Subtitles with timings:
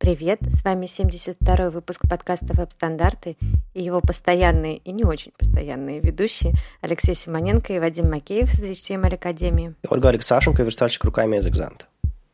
[0.00, 3.36] Привет, с вами 72-й выпуск подкаста «Веб-стандарты»
[3.74, 9.16] и его постоянные и не очень постоянные ведущие Алексей Симоненко и Вадим Макеев из HTML
[9.16, 9.74] Академии.
[9.90, 11.84] Ольга Алексашенко, верстальщик руками из «Экзанта».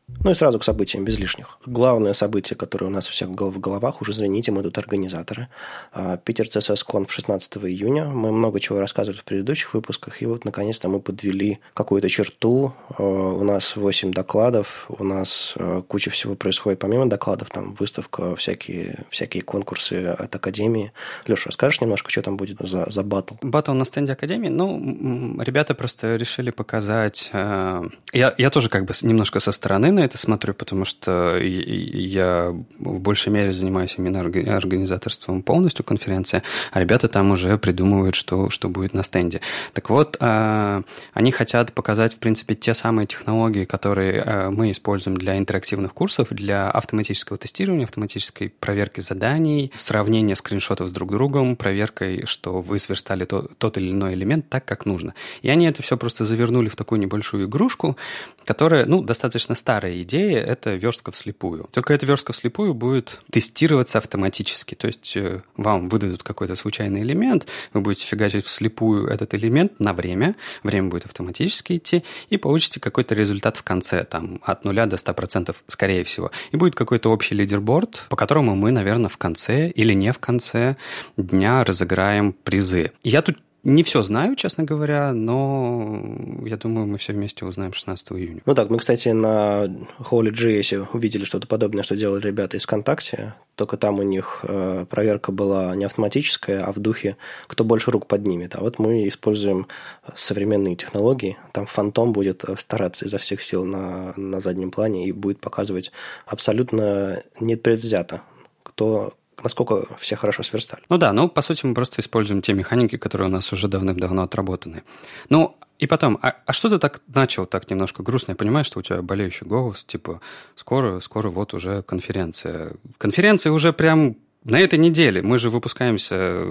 [0.09, 1.59] Ну и сразу к событиям, без лишних.
[1.65, 5.49] Главное событие, которое у нас всех в головах, уже извините, мы тут организаторы.
[5.91, 8.05] А, Питер ЦСС Конф 16 июня.
[8.05, 12.73] Мы много чего рассказывали в предыдущих выпусках, и вот наконец-то мы подвели какую-то черту.
[12.97, 18.33] А, у нас 8 докладов, у нас а, куча всего происходит помимо докладов, там выставка,
[18.37, 20.93] всякие, всякие конкурсы от Академии.
[21.25, 23.35] Леша, расскажешь немножко, что там будет за, за батл?
[23.41, 24.47] Батл на стенде Академии?
[24.47, 27.29] Ну, ребята просто решили показать...
[27.33, 32.99] Я, я тоже как бы немножко со стороны на это смотрю, потому что я в
[32.99, 38.93] большей мере занимаюсь именно организаторством полностью конференции, а ребята там уже придумывают, что, что будет
[38.93, 39.41] на стенде.
[39.73, 45.17] Так вот, а, они хотят показать, в принципе, те самые технологии, которые а, мы используем
[45.17, 52.25] для интерактивных курсов, для автоматического тестирования, автоматической проверки заданий, сравнения скриншотов с друг другом, проверкой,
[52.25, 55.15] что вы сверстали тот, или иной элемент так, как нужно.
[55.41, 57.97] И они это все просто завернули в такую небольшую игрушку,
[58.45, 61.69] которая, ну, достаточно старая старая идея– это верстка вслепую.
[61.71, 64.75] Только эта верстка вслепую будет тестироваться автоматически.
[64.75, 69.93] То есть э, вам выдадут какой-то случайный элемент, вы будете фигачить вслепую этот элемент на
[69.93, 74.95] время, время будет автоматически идти, и получите какой-то результат в конце, там, от 0 до
[74.95, 76.31] 100%, скорее всего.
[76.51, 80.75] И будет какой-то общий лидерборд, по которому мы, наверное, в конце или не в конце
[81.17, 82.91] дня разыграем призы.
[83.03, 86.01] Я тут не все знаю, честно говоря, но
[86.45, 88.41] я думаю, мы все вместе узнаем 16 июня.
[88.45, 89.65] Ну так, мы, кстати, на
[89.99, 95.33] Holy.js увидели что-то подобное, что делали ребята из ВКонтакте, только там у них э, проверка
[95.33, 98.55] была не автоматическая, а в духе «кто больше рук поднимет».
[98.55, 99.67] А вот мы используем
[100.15, 101.35] современные технологии.
[101.51, 105.91] Там фантом будет стараться изо всех сил на, на заднем плане и будет показывать
[106.25, 108.21] абсолютно непредвзято,
[108.63, 110.83] кто насколько все хорошо сверстали.
[110.89, 114.23] Ну да, ну, по сути, мы просто используем те механики, которые у нас уже давным-давно
[114.23, 114.83] отработаны.
[115.29, 118.31] Ну, и потом, а, а что ты так начал так немножко грустно?
[118.31, 120.21] Я понимаю, что у тебя болеющий голос, типа,
[120.55, 122.73] скоро, скоро вот уже конференция.
[122.97, 125.21] Конференция уже прям на этой неделе.
[125.21, 126.43] Мы же выпускаемся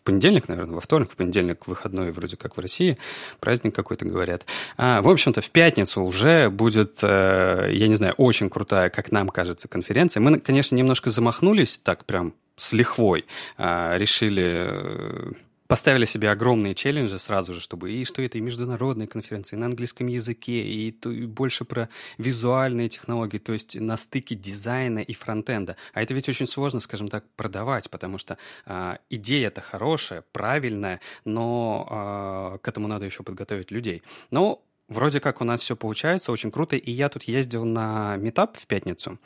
[0.00, 2.98] в понедельник, наверное, во вторник, в понедельник выходной вроде как в России,
[3.38, 4.46] праздник какой-то говорят.
[4.76, 9.28] А, в общем-то, в пятницу уже будет, э, я не знаю, очень крутая, как нам
[9.28, 10.20] кажется, конференция.
[10.20, 13.26] Мы, конечно, немножко замахнулись так прям с лихвой,
[13.58, 15.32] а, решили э,
[15.70, 20.08] поставили себе огромные челленджи сразу же, чтобы и что это и международные конференции на английском
[20.08, 21.88] языке, и, то, и больше про
[22.18, 25.76] визуальные технологии, то есть на стыке дизайна и фронтенда.
[25.94, 28.36] А это ведь очень сложно, скажем так, продавать, потому что
[28.66, 34.02] э, идея-то хорошая, правильная, но э, к этому надо еще подготовить людей.
[34.32, 36.76] Но вроде как у нас все получается, очень круто.
[36.76, 39.18] И я тут ездил на метап в пятницу.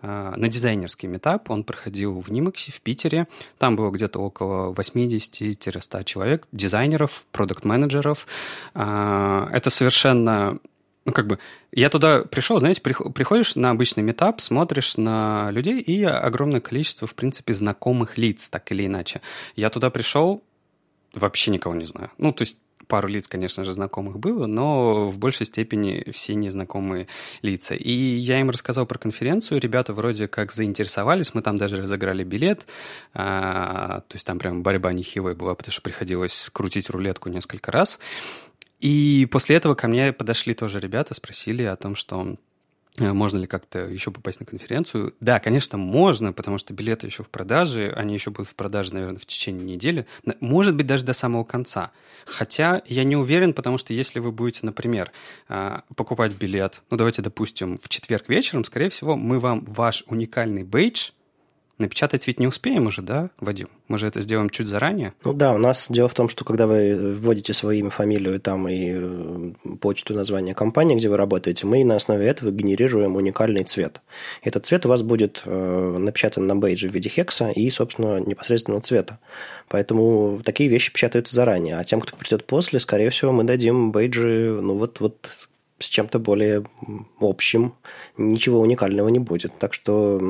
[0.00, 1.50] А, на дизайнерский метап.
[1.50, 3.26] Он проходил в Нимаксе, в Питере.
[3.58, 8.26] Там было где-то около 80-100 человек, дизайнеров, продукт-менеджеров.
[8.74, 10.58] А, это совершенно
[11.04, 11.38] ну, как бы,
[11.72, 17.14] я туда пришел, знаете, приходишь на обычный метап, смотришь на людей и огромное количество, в
[17.14, 19.22] принципе, знакомых лиц, так или иначе.
[19.56, 20.42] Я туда пришел,
[21.14, 22.10] вообще никого не знаю.
[22.18, 27.06] Ну, то есть пару лиц, конечно же, знакомых было, но в большей степени все незнакомые
[27.42, 27.74] лица.
[27.74, 32.66] И я им рассказал про конференцию, ребята вроде как заинтересовались, мы там даже разыграли билет,
[33.14, 37.98] а, то есть там прям борьба нехилая была, потому что приходилось крутить рулетку несколько раз.
[38.80, 42.36] И после этого ко мне подошли тоже ребята, спросили о том, что
[42.98, 45.14] можно ли как-то еще попасть на конференцию?
[45.20, 49.18] Да, конечно, можно, потому что билеты еще в продаже, они еще будут в продаже, наверное,
[49.18, 50.06] в течение недели,
[50.40, 51.90] может быть, даже до самого конца.
[52.26, 55.12] Хотя я не уверен, потому что если вы будете, например,
[55.48, 60.62] э, покупать билет, ну, давайте, допустим, в четверг вечером, скорее всего, мы вам ваш уникальный
[60.62, 61.10] бейдж
[61.78, 63.68] Напечатать ведь не успеем уже, да, Вадим?
[63.86, 65.14] Мы же это сделаем чуть заранее.
[65.24, 68.68] Ну да, у нас дело в том, что когда вы вводите свое имя, фамилию там
[68.68, 74.00] и э, почту, название компании, где вы работаете, мы на основе этого генерируем уникальный цвет.
[74.42, 78.82] Этот цвет у вас будет э, напечатан на бейдже в виде хекса и, собственно, непосредственного
[78.82, 79.20] цвета.
[79.68, 81.78] Поэтому такие вещи печатаются заранее.
[81.78, 85.28] А тем, кто придет после, скорее всего, мы дадим бейджи, ну вот, вот
[85.78, 86.64] с чем-то более
[87.20, 87.74] общим,
[88.16, 89.52] ничего уникального не будет.
[89.58, 90.20] Так что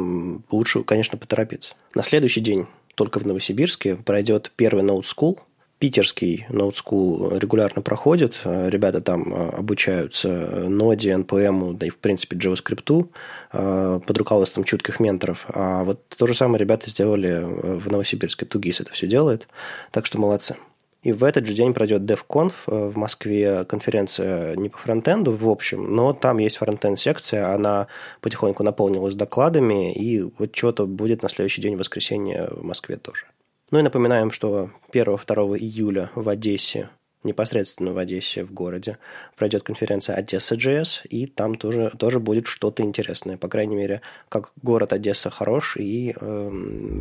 [0.50, 1.74] лучше, конечно, поторопиться.
[1.94, 5.38] На следующий день только в Новосибирске пройдет первый Note School.
[5.78, 8.40] Питерский Note School регулярно проходит.
[8.44, 13.08] Ребята там а, обучаются Node, NPM, да и, в принципе, JavaScript
[13.52, 15.46] а, под руководством чутких менторов.
[15.48, 18.44] А вот то же самое ребята сделали в Новосибирске.
[18.44, 19.46] Тугис это все делает.
[19.92, 20.56] Так что молодцы.
[21.02, 25.94] И в этот же день пройдет DevConf в Москве конференция не по фронтенду в общем,
[25.94, 27.86] но там есть фронтенд-секция, она
[28.20, 33.26] потихоньку наполнилась докладами, и вот что-то будет на следующий день в воскресенье в Москве тоже.
[33.70, 36.88] Ну и напоминаем, что 1-2 июля в Одессе
[37.24, 38.98] непосредственно в Одессе, в городе,
[39.36, 43.36] пройдет конференция Одесса JS, и там тоже, тоже будет что-то интересное.
[43.36, 46.50] По крайней мере, как город Одесса хорош, и э,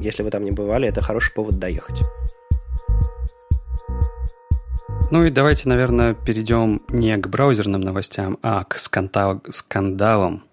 [0.02, 2.02] если вы там не бывали, это хороший повод доехать.
[5.10, 10.44] Ну и давайте, наверное, перейдем не к браузерным новостям, а к скандал, скандалам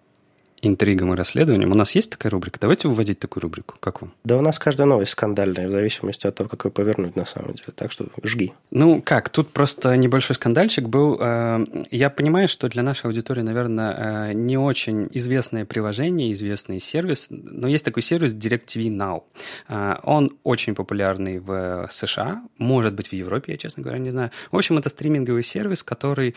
[0.66, 1.72] интригам и расследованиям.
[1.72, 2.58] У нас есть такая рубрика?
[2.61, 3.75] Давайте выводить такую рубрику.
[3.81, 4.12] Как вам?
[4.25, 7.52] Да у нас каждая новость скандальная, в зависимости от того, как ее повернуть на самом
[7.55, 7.72] деле.
[7.75, 8.52] Так что жги.
[8.70, 11.19] Ну как, тут просто небольшой скандальчик был.
[11.20, 17.28] Э, я понимаю, что для нашей аудитории, наверное, э, не очень известное приложение, известный сервис,
[17.31, 19.22] но есть такой сервис DirecTV Now.
[19.69, 24.31] Э, он очень популярный в США, может быть, в Европе, я, честно говоря, не знаю.
[24.50, 26.34] В общем, это стриминговый сервис, который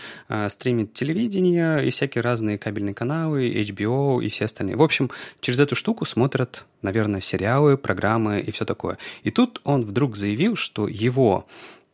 [0.49, 4.75] стримит телевидение и всякие разные кабельные каналы, HBO, и все остальные.
[4.75, 8.97] В общем, через эту штуку смотрят, наверное, сериалы, программы и все такое.
[9.23, 11.47] И тут он вдруг заявил, что его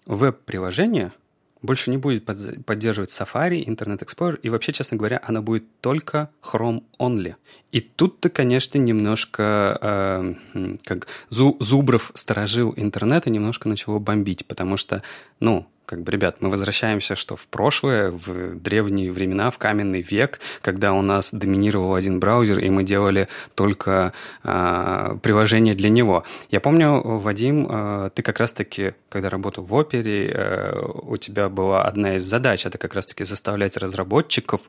[0.05, 1.11] веб-приложение
[1.63, 6.83] больше не будет поддерживать Safari, Internet Explorer, и вообще, честно говоря, оно будет только Chrome
[6.99, 7.35] only.
[7.71, 15.01] И тут-то, конечно, немножко, э, как Зубров сторожил интернета, немножко начало бомбить, потому что,
[15.39, 20.39] ну, как бы, ребят, мы возвращаемся, что в прошлое, в древние времена, в каменный век,
[20.61, 24.13] когда у нас доминировал один браузер, и мы делали только
[24.43, 26.23] э, приложение для него.
[26.49, 31.83] Я помню, Вадим, э, ты как раз-таки, когда работал в опере, э, у тебя была
[31.83, 34.61] одна из задач, это как раз-таки заставлять разработчиков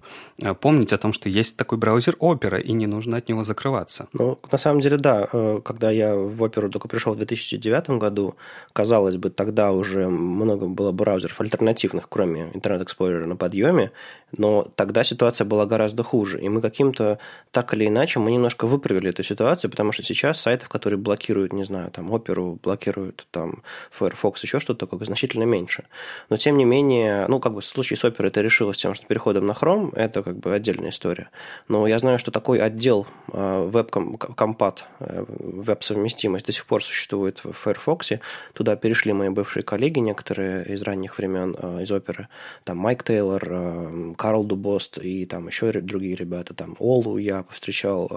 [0.42, 4.08] э, помнить о том, что есть такой браузер опера, и не нужно от него закрываться.
[4.12, 5.28] Ну, на самом деле, да.
[5.32, 8.34] Э, когда я в оперу только пришел в 2009 году,
[8.72, 13.90] казалось бы, тогда уже много было бы браузеров альтернативных, кроме Internet Explorer на подъеме,
[14.38, 16.40] но тогда ситуация была гораздо хуже.
[16.40, 17.18] И мы каким-то,
[17.50, 21.64] так или иначе, мы немножко выправили эту ситуацию, потому что сейчас сайтов, которые блокируют, не
[21.64, 25.84] знаю, там, оперу, блокируют там Firefox, еще что-то такое, значительно меньше.
[26.30, 29.06] Но, тем не менее, ну, как бы в случае с оперой это решилось тем, что
[29.06, 31.30] переходом на Chrome, это как бы отдельная история.
[31.68, 38.12] Но я знаю, что такой отдел веб-компат, э, веб-совместимость до сих пор существует в Firefox.
[38.52, 42.28] Туда перешли мои бывшие коллеги, некоторые из ранних времен э, из оперы.
[42.64, 46.54] Там Майк Тейлор, э, Карл Дубост и там еще другие ребята.
[46.54, 48.10] Там Олу я повстречал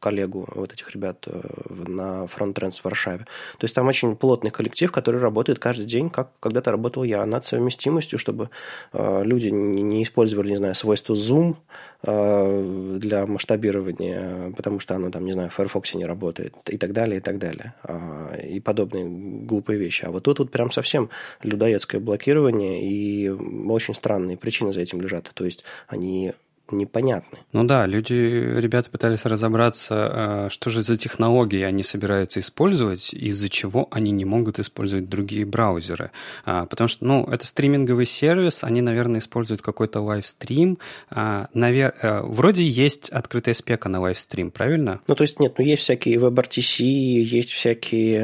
[0.00, 1.28] коллегу вот этих ребят
[1.70, 3.26] на фронт в Варшаве.
[3.58, 7.44] То есть там очень плотный коллектив, который работает каждый день, как когда-то работал я, над
[7.44, 8.50] совместимостью, чтобы
[8.92, 11.56] люди не использовали, не знаю, свойства Zoom
[12.02, 17.18] для масштабирования потому что оно там, не знаю, в Firefox не работает и так далее,
[17.18, 17.74] и так далее.
[17.84, 19.06] А, и подобные
[19.44, 20.04] глупые вещи.
[20.04, 21.10] А вот тут вот прям совсем
[21.42, 25.19] людоедское блокирование, и очень странные причины за этим лежат.
[25.22, 26.32] То есть они
[26.72, 27.38] непонятны.
[27.52, 33.48] Ну да, люди, ребята пытались разобраться, а, что же за технологии они собираются использовать, из-за
[33.48, 36.10] чего они не могут использовать другие браузеры.
[36.44, 40.78] А, потому что, ну, это стриминговый сервис, они, наверное, используют какой-то лайвстрим.
[41.10, 41.94] А, навер...
[42.02, 45.00] Э, вроде есть открытая спека на лайвстрим, правильно?
[45.06, 48.22] Ну, то есть нет, ну, есть всякие WebRTC, есть всякие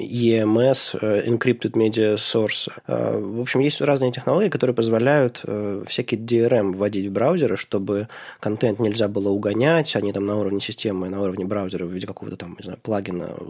[0.00, 2.68] EMS, э, Encrypted Media Source.
[2.86, 8.08] В общем, есть разные технологии, которые позволяют э, всякие DRM вводить в браузеры, чтобы
[8.40, 12.36] контент нельзя было угонять, они там на уровне системы, на уровне браузера в виде какого-то
[12.36, 13.44] там, не знаю, плагина э,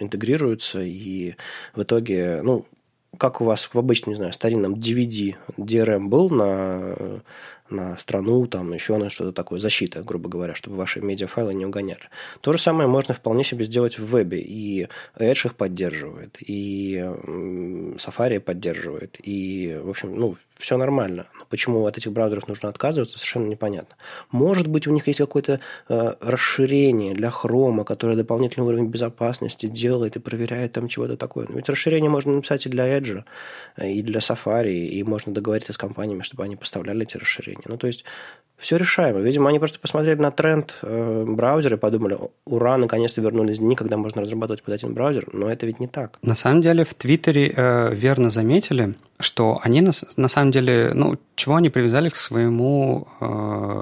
[0.00, 1.34] интегрируются, и
[1.74, 2.66] в итоге, ну,
[3.18, 7.22] как у вас в обычном, не знаю, старинном DVD DRM был на
[7.70, 12.10] на страну, там еще на что-то такое, защита, грубо говоря, чтобы ваши медиафайлы не угоняли.
[12.40, 16.96] То же самое можно вполне себе сделать в вебе, и Edge их поддерживает, и
[17.96, 21.26] Safari поддерживает, и, в общем, ну, все нормально.
[21.38, 23.96] Но почему от этих браузеров нужно отказываться, совершенно непонятно.
[24.30, 30.16] Может быть, у них есть какое-то э, расширение для хрома, которое дополнительный уровень безопасности делает
[30.16, 31.46] и проверяет там чего-то такое.
[31.48, 33.24] Но ведь расширение можно написать и для Edge,
[33.76, 37.64] э, и для Safari, и можно договориться с компаниями, чтобы они поставляли эти расширения.
[37.66, 38.04] Ну, то есть
[38.58, 39.20] все решаемо.
[39.20, 43.96] Видимо, они просто посмотрели на тренд э, браузера и подумали, ура, наконец-то вернулись дни, когда
[43.96, 46.18] можно разрабатывать под один браузер, но это ведь не так.
[46.22, 51.18] На самом деле в Твиттере э, верно заметили, что они на, на самом деле, ну,
[51.36, 53.26] чего они привязали к своему э,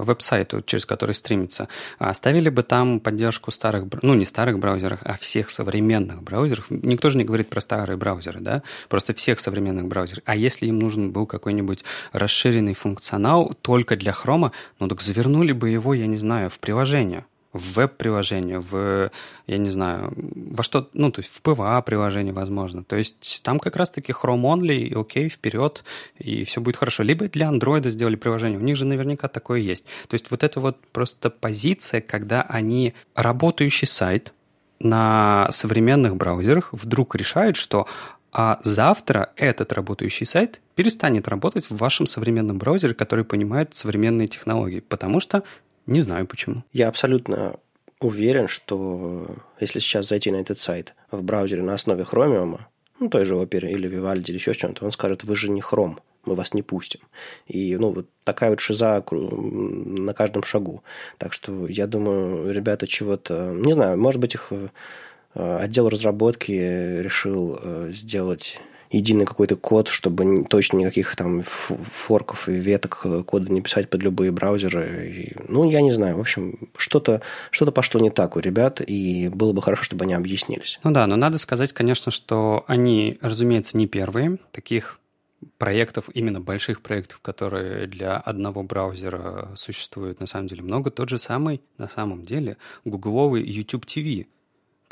[0.04, 1.68] веб-сайту, через который стримится.
[1.98, 6.66] Оставили бы там поддержку старых, ну, не старых браузеров, а всех современных браузеров.
[6.70, 10.22] Никто же не говорит про старые браузеры, да, просто всех современных браузеров.
[10.26, 15.70] А если им нужен был какой-нибудь расширенный функционал только для хрома, ну так завернули бы
[15.70, 19.10] его, я не знаю, в приложение в веб-приложение, в,
[19.46, 22.82] я не знаю, во что, ну, то есть в PVA-приложение, возможно.
[22.82, 25.84] То есть там как раз-таки Chrome only, и окей, вперед,
[26.18, 27.02] и все будет хорошо.
[27.02, 29.84] Либо для Android сделали приложение, у них же наверняка такое есть.
[30.08, 34.32] То есть вот это вот просто позиция, когда они работающий сайт
[34.78, 37.86] на современных браузерах вдруг решают, что
[38.32, 44.80] а завтра этот работающий сайт перестанет работать в вашем современном браузере, который понимает современные технологии,
[44.80, 45.42] потому что
[45.86, 46.64] не знаю почему.
[46.72, 47.56] Я абсолютно
[48.00, 49.26] уверен, что
[49.60, 52.58] если сейчас зайти на этот сайт в браузере на основе Chromium,
[52.98, 55.98] ну, той же Opera или Vivaldi или еще что-то, он скажет, вы же не Chrome,
[56.24, 57.00] мы вас не пустим.
[57.46, 60.82] И, ну, вот такая вот шиза на каждом шагу.
[61.18, 63.52] Так что, я думаю, ребята чего-то...
[63.52, 64.52] Не знаю, может быть, их
[65.34, 68.60] отдел разработки решил э, сделать
[68.92, 74.02] единый какой-то код, чтобы точно никаких там форков и веток э, кода не писать под
[74.02, 75.08] любые браузеры.
[75.08, 76.16] И, ну, я не знаю.
[76.16, 80.14] В общем, что-то что пошло не так у ребят, и было бы хорошо, чтобы они
[80.14, 80.78] объяснились.
[80.84, 84.38] Ну да, но надо сказать, конечно, что они, разумеется, не первые.
[84.52, 84.98] Таких
[85.58, 90.90] проектов, именно больших проектов, которые для одного браузера существуют, на самом деле много.
[90.90, 94.26] Тот же самый, на самом деле, гугловый YouTube TV,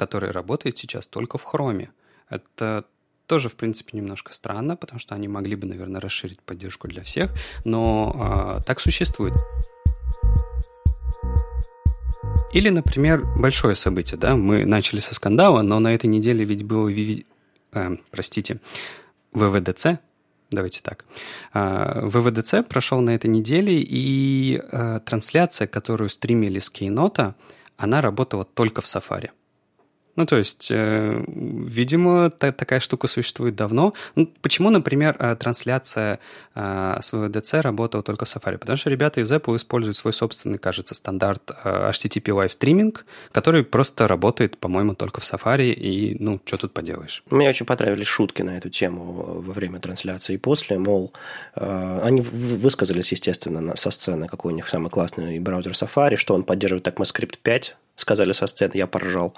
[0.00, 1.88] который работает сейчас только в Chrome.
[2.30, 2.84] Это
[3.26, 7.30] тоже, в принципе, немножко странно, потому что они могли бы, наверное, расширить поддержку для всех,
[7.64, 9.34] но э, так существует.
[12.54, 16.90] Или, например, большое событие, да, мы начали со скандала, но на этой неделе ведь было,
[16.90, 18.58] э, простите,
[19.34, 20.00] ВВДЦ,
[20.50, 21.04] давайте так.
[21.52, 27.34] Э, ВВДЦ прошел на этой неделе, и э, трансляция, которую стримили с Кейнота,
[27.76, 29.30] она работала только в Safari.
[30.16, 33.94] Ну, то есть, э, видимо, та, такая штука существует давно.
[34.16, 36.18] Ну, почему, например, э, трансляция
[36.54, 38.58] э, с VDC работала только в Safari?
[38.58, 42.96] Потому что ребята из Apple используют свой собственный, кажется, стандарт э, HTTP Live Streaming,
[43.32, 47.22] который просто работает, по-моему, только в Safari, и, ну, что тут поделаешь?
[47.30, 51.12] Мне очень понравились шутки на эту тему во время трансляции и после, мол,
[51.56, 56.34] э, они высказались, естественно, на, со сцены, какой у них самый классный браузер Safari, что
[56.34, 59.34] он поддерживает ECMAScript 5, сказали со сцены, я поржал.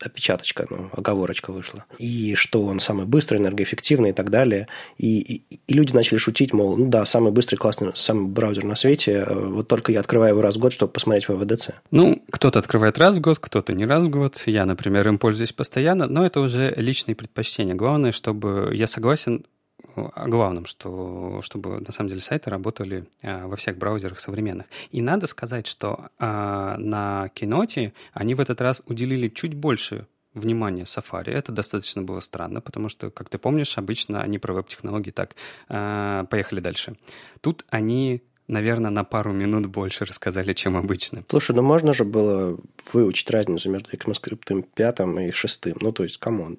[0.00, 1.84] Опечаточка, ну, оговорочка вышла.
[1.98, 4.68] И что он самый быстрый, энергоэффективный и так далее.
[4.98, 8.76] И, и, и люди начали шутить, мол, ну да, самый быстрый, классный, самый браузер на
[8.76, 11.70] свете, вот только я открываю его раз в год, чтобы посмотреть ВВДЦ.
[11.90, 14.42] Ну, кто-то открывает раз в год, кто-то не раз в год.
[14.46, 17.74] Я, например, им пользуюсь постоянно, но это уже личные предпочтения.
[17.74, 19.44] Главное, чтобы я согласен,
[19.96, 24.66] о главном, что, чтобы на самом деле сайты работали а, во всех браузерах современных.
[24.90, 30.84] И надо сказать, что а, на Киноте они в этот раз уделили чуть больше внимания
[30.84, 31.30] Safari.
[31.30, 35.34] Это достаточно было странно, потому что, как ты помнишь, обычно они про веб-технологии так
[35.68, 36.96] а, поехали дальше.
[37.40, 41.24] Тут они наверное, на пару минут больше рассказали, чем обычно.
[41.28, 42.56] Слушай, ну можно же было
[42.92, 45.66] выучить разницу между ECMAScript 5 и 6.
[45.80, 46.58] Ну, то есть, come on.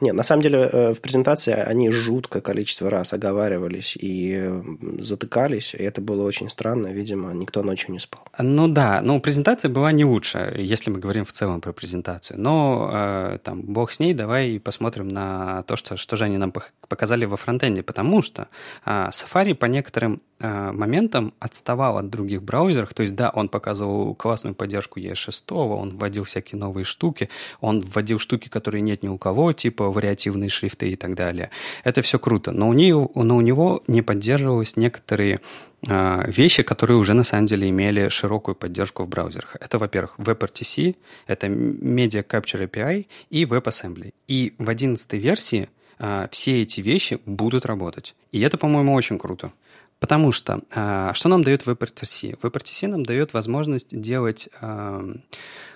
[0.00, 4.52] Не, на самом деле э, в презентации они жуткое количество раз оговаривались и
[4.98, 8.24] затыкались, и это было очень странно, видимо, никто ночью не спал.
[8.38, 12.90] Ну да, ну презентация была не лучше, если мы говорим в целом про презентацию, но
[12.92, 16.52] э, там бог с ней, давай посмотрим на то, что, что же они нам
[16.88, 18.48] показали во фронтенде, потому что
[18.84, 24.14] э, Safari по некоторым э, моментам отставал от других браузеров, то есть да, он показывал
[24.14, 27.28] классную поддержку ES6, он вводил всякие новые штуки,
[27.60, 31.50] он вводил штуки, которые нет ни у кого, типа типа вариативные шрифты и так далее.
[31.84, 35.40] Это все круто, но у, нее, но у него не поддерживалось некоторые
[35.86, 39.56] э, вещи, которые уже на самом деле имели широкую поддержку в браузерах.
[39.60, 40.94] Это, во-первых, WebRTC,
[41.26, 44.12] это Media Capture API и WebAssembly.
[44.28, 48.14] И в 11 версии э, все эти вещи будут работать.
[48.32, 49.52] И это, по-моему, очень круто.
[50.00, 52.38] Потому что э, что нам дает WebRTC?
[52.40, 55.14] WebRTC нам дает возможность делать э,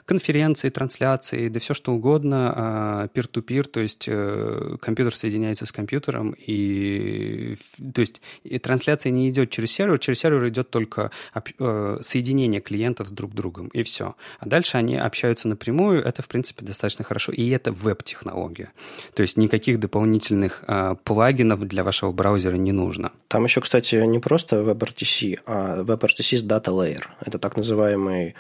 [0.09, 6.35] конференции, трансляции, да все что угодно, а, peer-to-peer, то есть э, компьютер соединяется с компьютером,
[6.39, 7.59] и,
[7.95, 13.09] то есть и трансляция не идет через сервер, через сервер идет только э, соединение клиентов
[13.09, 14.15] с друг другом, и все.
[14.41, 18.73] А дальше они общаются напрямую, это, в принципе, достаточно хорошо, и это веб-технология.
[19.13, 23.13] То есть никаких дополнительных а, плагинов для вашего браузера не нужно.
[23.29, 27.05] Там еще, кстати, не просто WebRTC, а WebRTC с Data Layer.
[27.21, 28.35] Это так называемый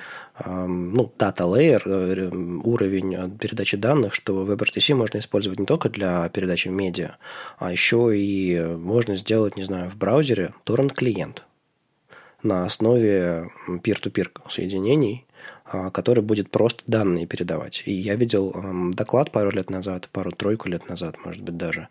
[0.47, 2.31] ну, Data Layer, layer, э,
[2.65, 7.17] уровень передачи данных, что WebRTC можно использовать не только для передачи медиа,
[7.59, 11.45] а еще и можно сделать, не знаю, в браузере торрент-клиент
[12.43, 15.27] на основе peer-to-peer соединений,
[15.65, 17.83] а, который будет просто данные передавать.
[17.85, 18.55] И я видел
[18.93, 21.89] доклад пару лет назад, пару-тройку лет назад, может быть, даже,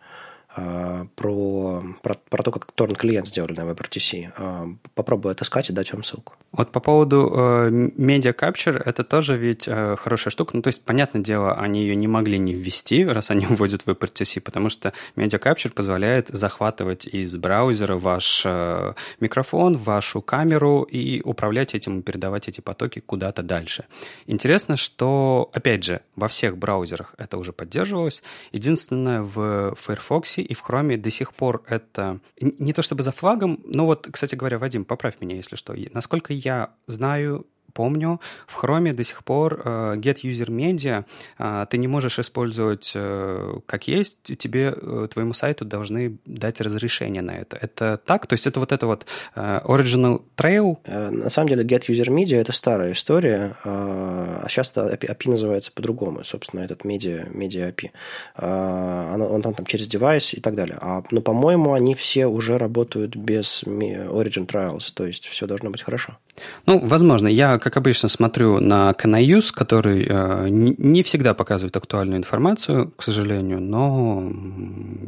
[1.16, 4.78] про, про, про то, как торрент-клиент сделали на WebRTC.
[4.96, 6.34] Попробую отыскать и дать вам ссылку.
[6.52, 10.56] Вот по поводу э, Media Capture, это тоже ведь э, хорошая штука.
[10.56, 13.88] Ну, то есть, понятное дело, они ее не могли не ввести, раз они вводят в
[13.88, 21.22] WebRTC, потому что Media Capture позволяет захватывать из браузера ваш э, микрофон, вашу камеру и
[21.22, 23.86] управлять этим, передавать эти потоки куда-то дальше.
[24.26, 28.24] Интересно, что, опять же, во всех браузерах это уже поддерживалось.
[28.52, 33.60] Единственное, в Firefox и в Chrome до сих пор это не то чтобы за флагом,
[33.66, 35.76] но вот, кстати говоря, Вадим, поправь меня, если что.
[35.92, 37.46] Насколько я знаю,
[37.78, 41.06] помню, в Chrome до сих пор э, Get User Media
[41.38, 44.72] э, ты не можешь использовать э, как есть, тебе,
[45.14, 47.56] твоему сайту должны дать разрешение на это.
[47.58, 48.26] Это так?
[48.26, 49.06] То есть это вот это вот
[49.36, 50.78] Original Trail?
[50.88, 56.62] На самом деле Get User Media– это старая история, а сейчас API называется по-другому, собственно,
[56.62, 57.92] этот Media, Media API.
[58.38, 60.78] Он там, там через девайс и так далее.
[60.82, 65.84] А, но, по-моему, они все уже работают без Origin Trials, то есть все должно быть
[65.84, 66.18] хорошо.
[66.66, 67.28] Ну, возможно.
[67.28, 73.60] Я, как обычно, смотрю на Canayus, который э, не всегда показывает актуальную информацию, к сожалению,
[73.60, 74.32] но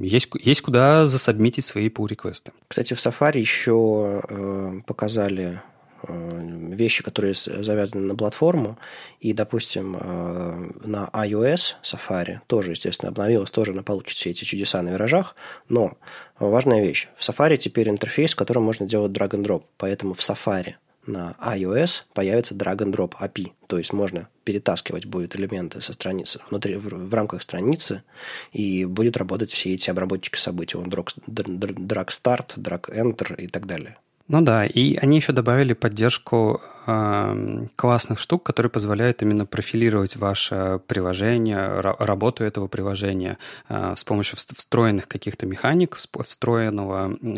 [0.01, 2.51] есть, есть куда засобмитить свои pull-реквесты.
[2.67, 5.61] Кстати, в Safari еще э, показали
[6.03, 8.77] э, вещи, которые завязаны на платформу.
[9.21, 14.81] И, допустим, э, на iOS Safari тоже, естественно, обновилось, тоже она получит все эти чудеса
[14.81, 15.37] на виражах.
[15.69, 15.93] Но
[16.39, 17.07] важная вещь.
[17.15, 19.63] В Safari теперь интерфейс, в котором можно делать drag and drop.
[19.77, 20.73] Поэтому в Safari–
[21.09, 23.51] на iOS появится drag and drop API.
[23.67, 28.03] То есть можно перетаскивать будет элементы со страницы внутри, в, в рамках страницы,
[28.51, 30.77] и будет работать все эти обработчики событий.
[30.77, 33.97] Он drag, drag start, drag enter и так далее.
[34.29, 40.79] Ну да, и они еще добавили поддержку э, классных штук, которые позволяют именно профилировать ваше
[40.85, 47.33] приложение, работу этого приложения э, с помощью встроенных каких-то механик, встроенного э,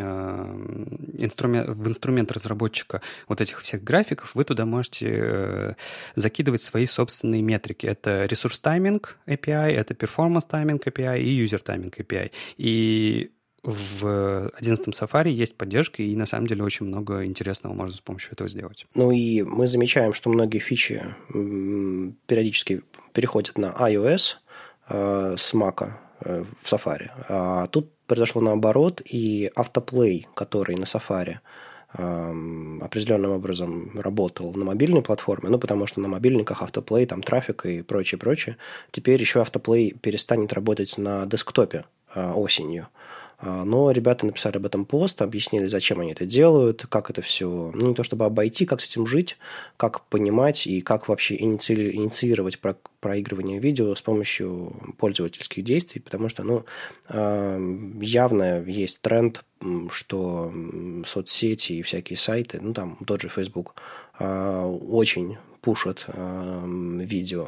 [1.20, 5.74] инструмент, в инструмент разработчика вот этих всех графиков, вы туда можете э,
[6.16, 7.86] закидывать свои собственные метрики.
[7.86, 12.32] Это ресурс тайминг API, это performance тайминг API и user тайминг API.
[12.58, 13.32] И
[13.63, 18.34] в 11 Safari есть поддержка, и на самом деле очень много интересного можно с помощью
[18.34, 18.88] этого сделать.
[18.96, 22.82] Ну и мы замечаем, что многие фичи периодически
[23.13, 24.36] переходят на iOS
[24.90, 27.09] э, с Mac э, в Safari.
[27.29, 31.36] А тут произошло наоборот, и автоплей, который на Safari
[31.98, 37.66] эм, определенным образом работал на мобильной платформе, ну, потому что на мобильниках автоплей, там трафик
[37.68, 38.57] и прочее, прочее.
[38.92, 42.88] Теперь еще автоплей перестанет работать на десктопе э, осенью.
[43.42, 47.72] А, но ребята написали об этом пост, объяснили, зачем они это делают, как это все,
[47.74, 49.38] ну, не то чтобы обойти, как с этим жить,
[49.77, 51.74] как понимать и как вообще иници...
[51.92, 52.77] инициировать про...
[53.00, 56.66] проигрывание видео с помощью пользовательских действий, потому что, ну,
[57.10, 57.58] а,
[58.00, 59.44] явно есть тренд,
[59.90, 60.51] что
[61.06, 63.74] соцсети и всякие сайты, ну, там тот же Facebook,
[64.20, 67.48] а, очень пушат видео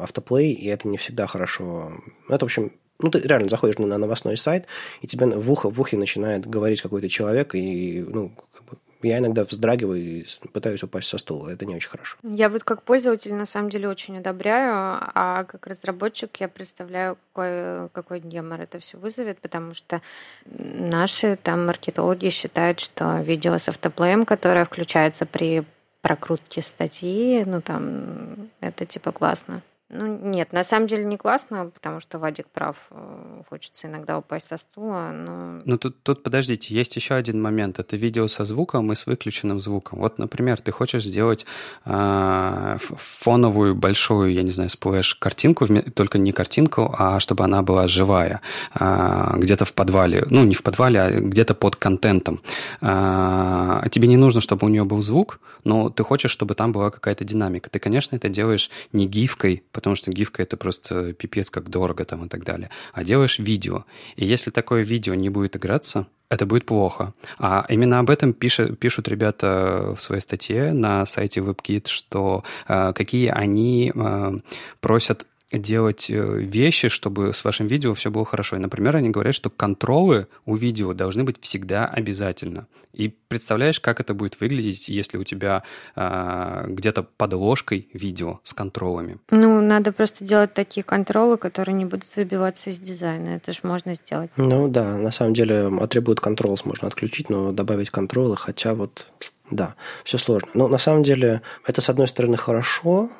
[0.00, 1.92] автоплей, и это не всегда хорошо.
[2.28, 4.66] Это, в общем, ну, ты реально заходишь на новостной сайт,
[5.02, 9.18] и тебе в ухо, в ухе начинает говорить какой-то человек, и, ну, как бы, я
[9.18, 11.50] иногда вздрагиваю и пытаюсь упасть со стула.
[11.50, 12.16] Это не очень хорошо.
[12.22, 17.88] Я вот как пользователь на самом деле очень одобряю, а как разработчик я представляю, какой,
[17.90, 20.00] какой гемор это все вызовет, потому что
[20.46, 25.64] наши там маркетологи считают, что видео с автоплеем, которое включается при
[26.00, 29.62] прокрутке статьи, ну там это типа классно.
[29.96, 32.76] Ну, нет, на самом деле не классно, потому что Вадик прав.
[32.90, 35.62] Э, хочется иногда упасть со стула, но...
[35.64, 37.78] Ну, тут, тут подождите, есть еще один момент.
[37.78, 40.00] Это видео со звуком и с выключенным звуком.
[40.00, 41.46] Вот, например, ты хочешь сделать
[41.84, 48.40] э, фоновую большую, я не знаю, сплэш-картинку, только не картинку, а чтобы она была живая.
[48.74, 50.26] Э, где-то в подвале.
[50.28, 52.40] Ну, не в подвале, а где-то под контентом.
[52.80, 56.90] Э, тебе не нужно, чтобы у нее был звук, но ты хочешь, чтобы там была
[56.90, 57.70] какая-то динамика.
[57.70, 62.24] Ты, конечно, это делаешь не гифкой, потому что гифка это просто пипец как дорого там
[62.24, 63.84] и так далее, а делаешь видео.
[64.16, 67.12] И если такое видео не будет играться, это будет плохо.
[67.38, 72.94] А именно об этом пишет, пишут ребята в своей статье на сайте WebKit, что э,
[72.94, 74.38] какие они э,
[74.80, 75.26] просят
[75.58, 78.56] делать э, вещи, чтобы с вашим видео все было хорошо.
[78.56, 82.66] И, например, они говорят, что контролы у видео должны быть всегда обязательно.
[82.92, 85.62] И представляешь, как это будет выглядеть, если у тебя
[85.96, 89.18] э, где-то под ложкой видео с контролами?
[89.30, 93.30] Ну, надо просто делать такие контролы, которые не будут выбиваться из дизайна.
[93.30, 94.30] Это же можно сделать.
[94.36, 99.06] Ну да, на самом деле атрибут controls можно отключить, но добавить контролы, хотя вот
[99.50, 100.48] да, все сложно.
[100.54, 103.10] Но на самом деле это, с одной стороны, хорошо,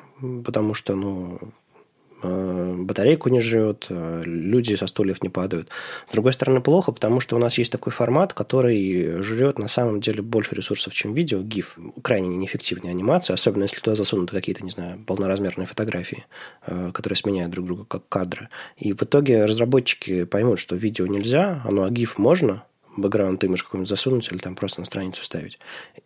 [0.43, 1.39] потому что, ну,
[2.23, 5.69] батарейку не жрет, э, люди со стульев не падают.
[6.07, 10.01] С другой стороны, плохо, потому что у нас есть такой формат, который жрет на самом
[10.01, 11.77] деле больше ресурсов, чем видео, GIF.
[12.01, 16.25] Крайне неэффективная анимация, особенно если туда засунуты какие-то, не знаю, полноразмерные фотографии,
[16.65, 18.49] э, которые сменяют друг друга как кадры.
[18.77, 22.63] И в итоге разработчики поймут, что видео нельзя, а ну а GIF можно,
[22.97, 25.59] бэкграунд имидж какой-нибудь засунуть или там просто на страницу вставить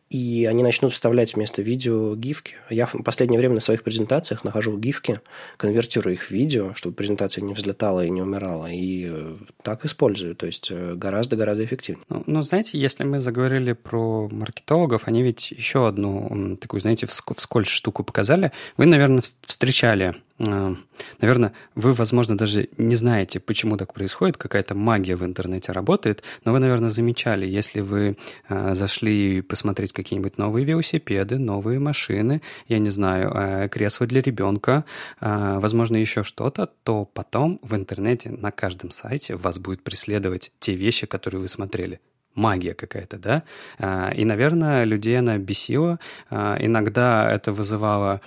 [0.10, 2.56] и они начнут вставлять вместо видео гифки.
[2.70, 5.22] Я в последнее время на своих презентациях нахожу гифки,
[5.58, 10.36] конвертирую их в видео, чтобы презентация не взлетала и не умирала, и э, так использую.
[10.36, 12.06] То есть э, гораздо-гораздо эффективнее.
[12.10, 17.70] Ну, ну, знаете, если мы заговорили про маркетологов, они ведь еще одну такую, знаете, вскользь
[17.70, 18.52] штуку показали.
[18.78, 20.76] Вы, наверное, встречали э,
[21.22, 26.52] Наверное, вы, возможно, даже не знаете, почему так происходит, какая-то магия в интернете работает, но
[26.52, 28.18] вы, наверное, замечали, если вы
[28.50, 34.86] зашли посмотреть какие-нибудь новые велосипеды, новые машины, я не знаю, э, кресло для ребенка,
[35.22, 40.76] э, возможно, еще что-то, то потом в интернете на каждом сайте вас будет преследовать те
[40.76, 42.00] вещи, которые вы смотрели
[42.36, 43.44] магия какая-то, да?
[43.80, 46.00] Э, и, наверное, людей она бесила.
[46.32, 48.22] Иногда это вызывало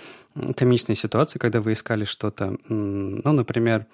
[0.55, 3.85] комичные ситуации, когда вы искали что-то, ну, например,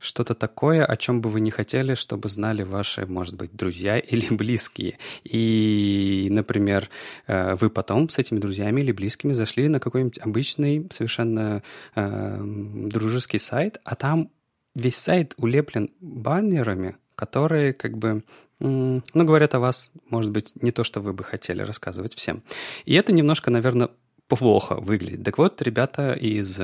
[0.00, 4.34] что-то такое, о чем бы вы не хотели, чтобы знали ваши, может быть, друзья или
[4.34, 4.98] близкие.
[5.24, 6.88] И, например,
[7.26, 11.62] э, вы потом с этими друзьями или близкими зашли на какой-нибудь обычный, совершенно
[11.94, 14.30] э, дружеский сайт, а там
[14.74, 18.24] весь сайт улеплен баннерами, которые как бы
[18.58, 22.42] ну, говорят о вас, может быть, не то, что вы бы хотели рассказывать всем.
[22.84, 23.88] И это немножко, наверное,
[24.28, 25.24] плохо выглядит.
[25.24, 26.60] Так вот, ребята из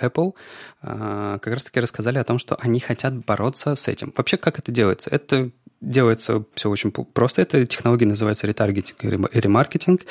[0.00, 0.34] Apple
[0.82, 4.12] а, как раз-таки рассказали о том, что они хотят бороться с этим.
[4.16, 5.10] Вообще, как это делается?
[5.10, 5.50] Это
[5.84, 7.42] делается все очень просто.
[7.42, 10.02] Эта технология называется ретаргетинг и ремаркетинг.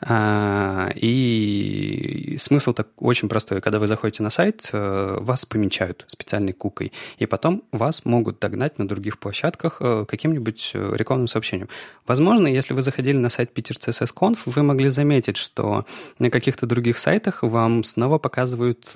[0.00, 3.60] А, и смысл так очень простой.
[3.60, 8.78] Когда вы заходите на сайт, э, вас помечают специальной кукой, и потом вас могут догнать
[8.78, 11.68] на других площадках э, каким-нибудь э, рекламным сообщением.
[12.06, 15.86] Возможно, если вы заходили на сайт Питер CSS Conf, вы могли заметить, что
[16.18, 18.90] на каких-то других сайтах вам снова показывают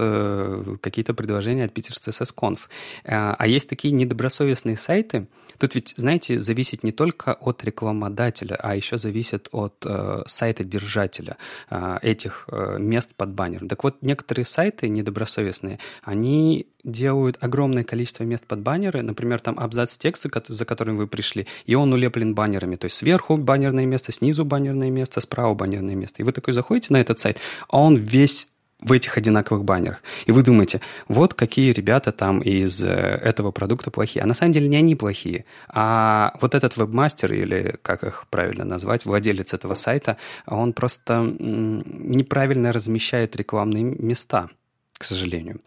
[0.80, 2.58] какие-то предложения от Питер CSS Conf.
[3.04, 5.26] А есть такие недобросовестные сайты,
[5.58, 11.36] Тут ведь, знаете, зависит не только от рекламодателя, а еще зависит от э, сайта держателя
[11.70, 13.68] э, этих э, мест под баннером.
[13.68, 19.96] Так вот, некоторые сайты недобросовестные, они делают огромное количество мест под баннеры, например, там абзац
[19.96, 24.44] текста, за которым вы пришли, и он улеплен баннерами, то есть сверху баннерное место, снизу
[24.44, 26.22] баннерное место, справа баннерное место.
[26.22, 27.38] И вы такой заходите на этот сайт,
[27.68, 28.48] а он весь
[28.80, 30.02] в этих одинаковых баннерах.
[30.26, 34.22] И вы думаете, вот какие ребята там из э, этого продукта плохие.
[34.22, 38.64] А на самом деле не они плохие, а вот этот вебмастер, или как их правильно
[38.64, 44.50] назвать, владелец этого сайта, он просто неправильно размещает рекламные места
[44.98, 45.60] к сожалению.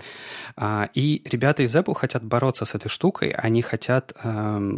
[0.55, 4.71] А, и ребята из Apple хотят бороться с этой штукой, они хотят э,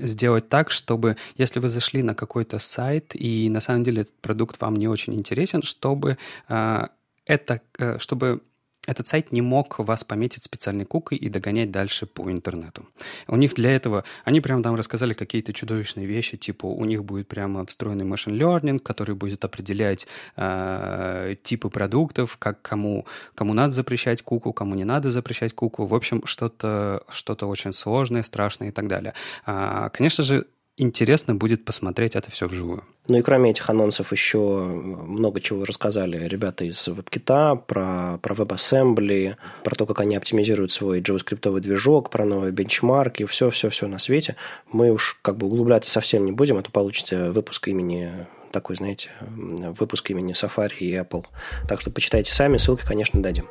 [0.00, 4.60] сделать так, чтобы если вы зашли на какой-то сайт, и на самом деле этот продукт
[4.60, 6.18] вам не очень интересен, чтобы
[6.48, 6.86] э,
[7.26, 8.42] это, э, чтобы
[8.86, 12.86] этот сайт не мог вас пометить специальной кукой и догонять дальше по интернету.
[13.26, 17.28] У них для этого, они прямо там рассказали какие-то чудовищные вещи, типа у них будет
[17.28, 24.22] прямо встроенный machine learning, который будет определять э, типы продуктов, как кому, кому надо запрещать
[24.22, 25.84] куку, кому не надо запрещать куку.
[25.84, 29.14] В общем, что-то что очень сложное, страшное и так далее.
[29.44, 32.84] А, конечно же, интересно будет посмотреть это все вживую.
[33.08, 39.36] Ну и кроме этих анонсов еще много чего рассказали ребята из WebKit про, про WebAssembly,
[39.64, 44.36] про то, как они оптимизируют свой JavaScript движок, про новые бенчмарки, все-все-все на свете.
[44.72, 48.10] Мы уж как бы углубляться совсем не будем, это получится выпуск имени
[48.50, 51.24] такой, знаете, выпуск имени Safari и Apple.
[51.68, 53.46] Так что почитайте сами, ссылки, конечно, дадим.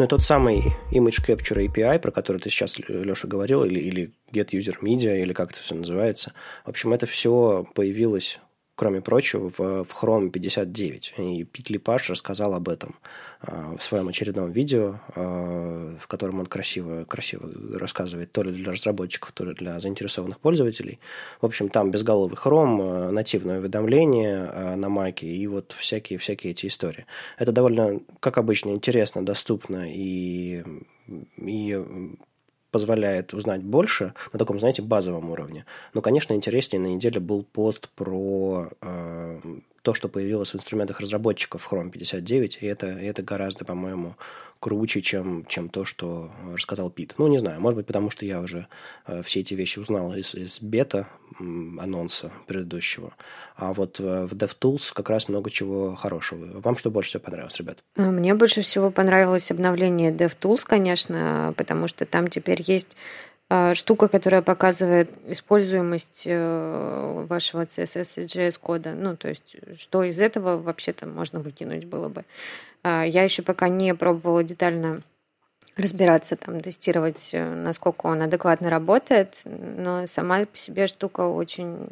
[0.00, 4.48] Ну тот самый Image Capture API, про который ты сейчас, Леша, говорил, или, или Get
[4.52, 6.32] User Media, или как это все называется.
[6.64, 8.40] В общем, это все появилось
[8.80, 11.12] кроме прочего, в, в Chrome 59.
[11.18, 12.94] И Пит Липаш рассказал об этом
[13.42, 18.72] э, в своем очередном видео, э, в котором он красиво, красиво рассказывает то ли для
[18.72, 20.98] разработчиков, то ли для заинтересованных пользователей.
[21.42, 27.04] В общем, там безголовый Chrome, э, нативное уведомление на Маке и вот всякие-всякие эти истории.
[27.36, 30.64] Это довольно, как обычно, интересно, доступно и
[31.36, 31.84] и
[32.70, 35.64] позволяет узнать больше на таком, знаете, базовом уровне.
[35.94, 39.40] Но, конечно, интереснее на неделе был пост про э,
[39.82, 44.16] то, что появилось в инструментах разработчиков в Chrome 59, и это, это гораздо, по-моему,
[44.60, 47.14] круче, чем, чем то, что рассказал Пит.
[47.18, 48.66] Ну, не знаю, может быть, потому что я уже
[49.06, 53.14] э, все эти вещи узнал из, из бета анонса предыдущего.
[53.56, 56.60] А вот в, в DevTools как раз много чего хорошего.
[56.60, 57.78] Вам что больше всего понравилось, ребят?
[57.96, 63.29] Мне больше всего понравилось обновление DevTools, конечно, потому что там теперь есть э,
[63.74, 68.94] штука, которая показывает используемость э, вашего CSS и JS кода.
[68.94, 72.24] Ну, то есть, что из этого вообще-то можно выкинуть было бы.
[72.84, 75.02] А, я еще пока не пробовала детально
[75.76, 81.88] разбираться, там, тестировать, э, насколько он адекватно работает, но сама по себе штука очень,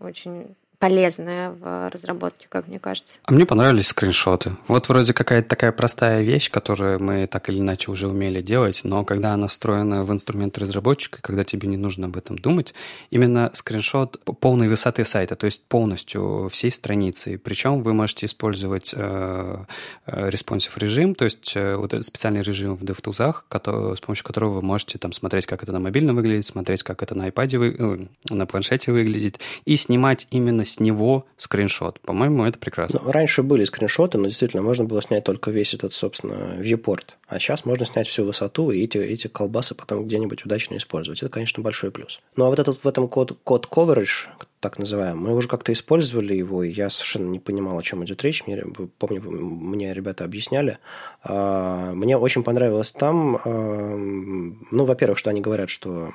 [0.00, 3.18] очень полезная в разработке, как мне кажется.
[3.26, 4.52] А мне понравились скриншоты.
[4.66, 9.04] Вот вроде какая-то такая простая вещь, которую мы так или иначе уже умели делать, но
[9.04, 12.72] когда она встроена в инструмент разработчика, когда тебе не нужно об этом думать,
[13.10, 17.36] именно скриншот полной высоты сайта, то есть полностью всей страницы.
[17.36, 19.64] Причем вы можете использовать э,
[20.06, 24.54] э responsive режим, то есть э, вот специальный режим в DevTools, который, с помощью которого
[24.54, 27.76] вы можете там смотреть, как это на мобильном выглядит, смотреть, как это на iPad, вы,
[27.78, 32.00] э, на планшете выглядит, и снимать именно с него скриншот.
[32.00, 33.00] По-моему, это прекрасно.
[33.02, 37.14] Ну, раньше были скриншоты, но действительно можно было снять только весь этот, собственно, viewport.
[37.28, 41.22] А сейчас можно снять всю высоту и эти, эти колбасы потом где-нибудь удачно использовать.
[41.22, 42.20] Это, конечно, большой плюс.
[42.36, 44.28] Ну, а вот этот в этом код, код coverage,
[44.60, 45.30] так называемый.
[45.30, 48.46] Мы уже как-то использовали его, и я совершенно не понимал, о чем идет речь.
[48.46, 48.62] Мне,
[48.98, 50.78] помню, мне ребята объясняли.
[51.22, 56.10] А, мне очень понравилось там, а, ну, во-первых, что они говорят, что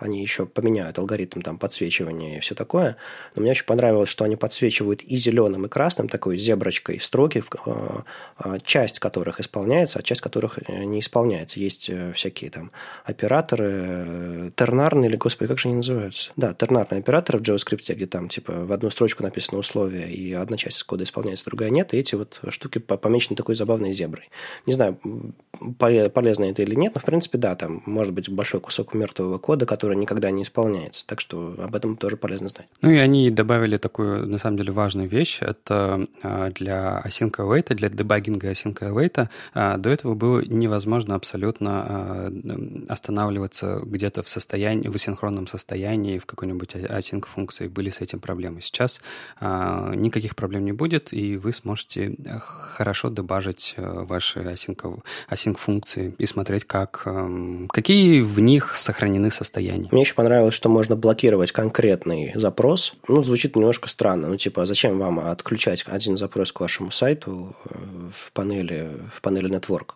[0.00, 2.96] они еще поменяют алгоритм там подсвечивания и все такое.
[3.34, 7.42] Но мне очень понравилось, что они подсвечивают и зеленым, и красным, такой зеброчкой строки,
[8.38, 11.60] а, часть которых исполняется, а часть которых э, не исполняется.
[11.60, 12.70] Есть э, всякие там
[13.04, 16.32] операторы, э, тернарные или, господи, как же они называются?
[16.36, 20.56] Да, тернарные операторы, в JavaScript, где там типа в одну строчку написано условие, и одна
[20.56, 24.28] часть кода исполняется, другая нет, и эти вот штуки помечены такой забавной зеброй.
[24.66, 24.98] Не знаю,
[25.78, 29.66] полезно это или нет, но в принципе да, там может быть большой кусок мертвого кода,
[29.66, 32.68] который никогда не исполняется, так что об этом тоже полезно знать.
[32.82, 37.74] Ну и они добавили такую, на самом деле, важную вещь, это а, для async await,
[37.74, 42.32] для дебагинга async await, а, до этого было невозможно абсолютно а,
[42.88, 48.60] останавливаться где-то в состоянии, в асинхронном состоянии, в какой-нибудь async функции были с этим проблемы.
[48.60, 49.00] Сейчас
[49.40, 55.56] а, никаких проблем не будет, и вы сможете э, хорошо дебажить э, ваши async, async
[55.56, 59.88] функции и смотреть, как, эм, какие в них сохранены состояния.
[59.92, 62.94] Мне еще понравилось, что можно блокировать конкретный запрос.
[63.08, 64.28] Ну, звучит немножко странно.
[64.28, 67.78] Ну, типа, зачем вам отключать один запрос к вашему сайту э,
[68.12, 69.90] в панели, в панели Network?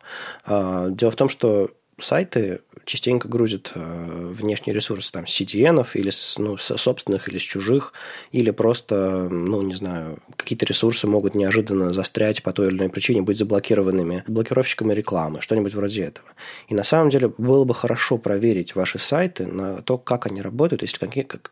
[0.44, 6.10] А, дело в том, что сайты частенько грузят э, внешние ресурсы там, с CDN или
[6.10, 7.92] с, ну, с собственных, или с чужих,
[8.32, 13.22] или просто, ну, не знаю, какие-то ресурсы могут неожиданно застрять по той или иной причине,
[13.22, 16.28] быть заблокированными блокировщиками рекламы, что-нибудь вроде этого.
[16.68, 20.82] И на самом деле было бы хорошо проверить ваши сайты на то, как они работают,
[20.82, 20.98] если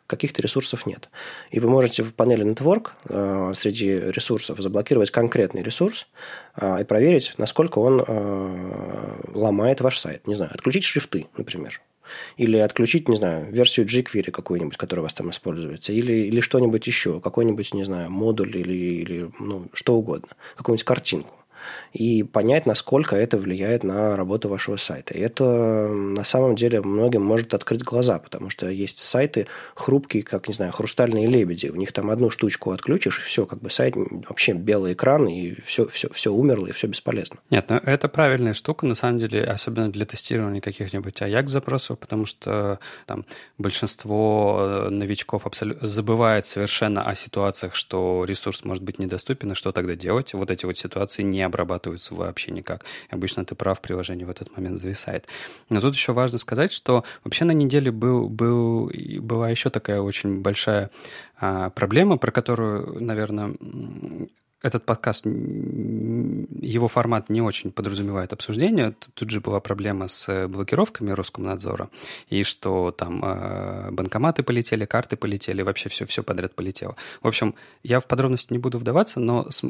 [0.06, 1.08] каких-то ресурсов нет.
[1.50, 6.06] И вы можете в панели Network э, среди ресурсов заблокировать конкретный ресурс
[6.61, 8.05] и проверить, насколько он
[9.35, 10.27] ломает ваш сайт.
[10.27, 11.81] Не знаю, отключить шрифты, например.
[12.37, 15.92] Или отключить, не знаю, версию jQuery какую-нибудь, которая у вас там используется.
[15.92, 20.29] Или, или что-нибудь еще, какой-нибудь, не знаю, модуль или, или ну, что угодно.
[20.57, 21.35] Какую-нибудь картинку
[21.92, 25.14] и понять, насколько это влияет на работу вашего сайта.
[25.14, 30.48] И это на самом деле многим может открыть глаза, потому что есть сайты хрупкие, как,
[30.48, 31.68] не знаю, хрустальные лебеди.
[31.68, 33.94] У них там одну штучку отключишь, и все, как бы сайт
[34.28, 37.38] вообще белый экран, и все, все, все умерло, и все бесполезно.
[37.50, 42.78] Нет, ну это правильная штука, на самом деле, особенно для тестирования каких-нибудь AJAX-запросов, потому что
[43.07, 43.24] там
[43.59, 49.72] большинство э, новичков абсолютно забывает совершенно о ситуациях, что ресурс может быть недоступен, и что
[49.72, 50.35] тогда делать.
[50.35, 52.85] Вот эти вот ситуации не обрабатываются вообще никак.
[53.11, 55.27] Обычно ты прав, приложение в этот момент зависает.
[55.68, 58.90] Но тут еще важно сказать, что вообще на неделе был, был,
[59.21, 60.90] была еще такая очень большая
[61.37, 63.55] а, проблема, про которую, наверное,
[64.62, 68.94] этот подкаст, его формат не очень подразумевает обсуждение.
[69.14, 71.90] Тут же была проблема с блокировками Роскомнадзора,
[72.29, 76.97] и что там э, банкоматы полетели, карты полетели, вообще все, все подряд полетело.
[77.23, 79.62] В общем, я в подробности не буду вдаваться, но с...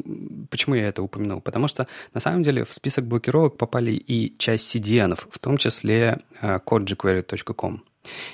[0.49, 1.41] почему я это упомянул?
[1.41, 6.19] Потому что на самом деле в список блокировок попали и часть CDN, в том числе
[6.41, 7.83] э, код jQuery.com.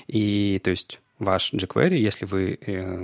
[0.07, 2.97] И то есть ваш jQuery, если вы э,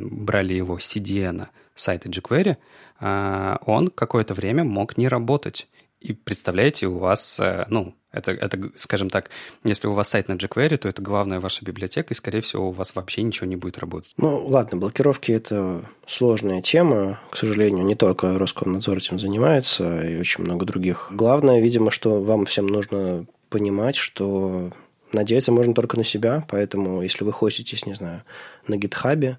[0.00, 2.56] брали его с CDN сайта jQuery,
[3.00, 5.68] э, он какое-то время мог не работать.
[6.00, 9.30] и представляете, у вас, э, ну, это, это, скажем так,
[9.62, 12.72] если у вас сайт на jQuery, то это главная ваша библиотека, и, скорее всего, у
[12.72, 14.12] вас вообще ничего не будет работать.
[14.16, 17.20] Ну, ладно, блокировки– это сложная тема.
[17.30, 21.08] К сожалению, не только Роскомнадзор этим занимается, и очень много других.
[21.10, 24.72] Главное, видимо, что вам всем нужно понимать, что
[25.12, 28.22] надеяться можно только на себя, поэтому если вы хоститесь, не знаю,
[28.66, 29.38] на гитхабе,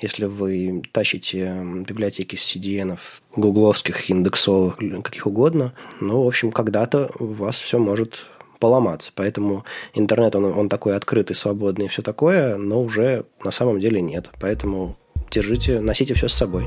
[0.00, 2.98] если вы тащите библиотеки с CDN,
[3.34, 8.26] гугловских, индексовых, каких угодно, ну, в общем, когда-то у вас все может
[8.60, 9.12] поломаться.
[9.14, 14.00] Поэтому интернет, он, он такой открытый, свободный и все такое, но уже на самом деле
[14.00, 14.30] нет.
[14.40, 14.96] Поэтому
[15.30, 16.64] держите, носите все с собой.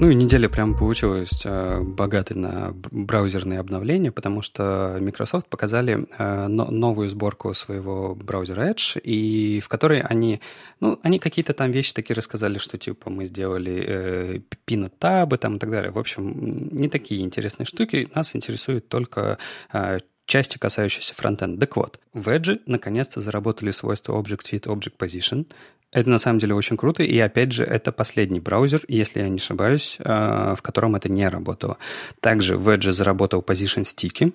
[0.00, 6.46] Ну и неделя прям получилась э, богатой на браузерные обновления, потому что Microsoft показали э,
[6.48, 10.40] но, новую сборку своего браузера Edge, и в которой они,
[10.80, 15.58] ну, они какие-то там вещи такие рассказали, что типа мы сделали э, пинотабы там и
[15.60, 15.92] так далее.
[15.92, 18.08] В общем, не такие интересные штуки.
[18.16, 19.38] Нас интересует только
[19.72, 21.60] э, части, касающиеся фронтенда.
[21.60, 25.46] Так вот, в Edge наконец-то заработали свойства Object Fit, Object Position.
[25.92, 29.36] Это на самом деле очень круто, и опять же, это последний браузер, если я не
[29.36, 31.78] ошибаюсь, э, в котором это не работало.
[32.20, 34.32] Также в Edge заработал Position Sticky,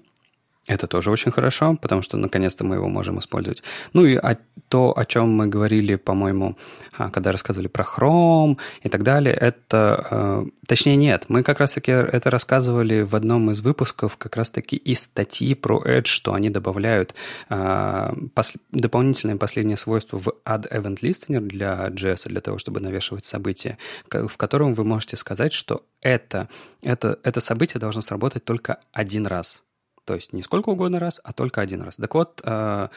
[0.70, 3.64] это тоже очень хорошо, потому что наконец-то мы его можем использовать.
[3.94, 4.38] Ну и о,
[4.70, 6.58] то, о чем мы говорили, по-моему,
[6.96, 10.08] а, когда рассказывали про Chrome и так далее, это...
[10.12, 15.02] Э, точнее, нет, мы как раз-таки это рассказывали в одном из выпусков как раз-таки из
[15.02, 17.16] статьи про Edge, что они добавляют
[17.50, 23.26] э, пос, дополнительное последнее свойство в Add Event Listener для JS, для того, чтобы навешивать
[23.26, 23.80] события,
[24.12, 26.48] в котором вы можете сказать, что это,
[26.84, 29.64] это, это событие должно сработать только один раз.
[30.10, 31.98] То есть не сколько угодно раз, а только один раз.
[31.98, 32.88] Так вот, э,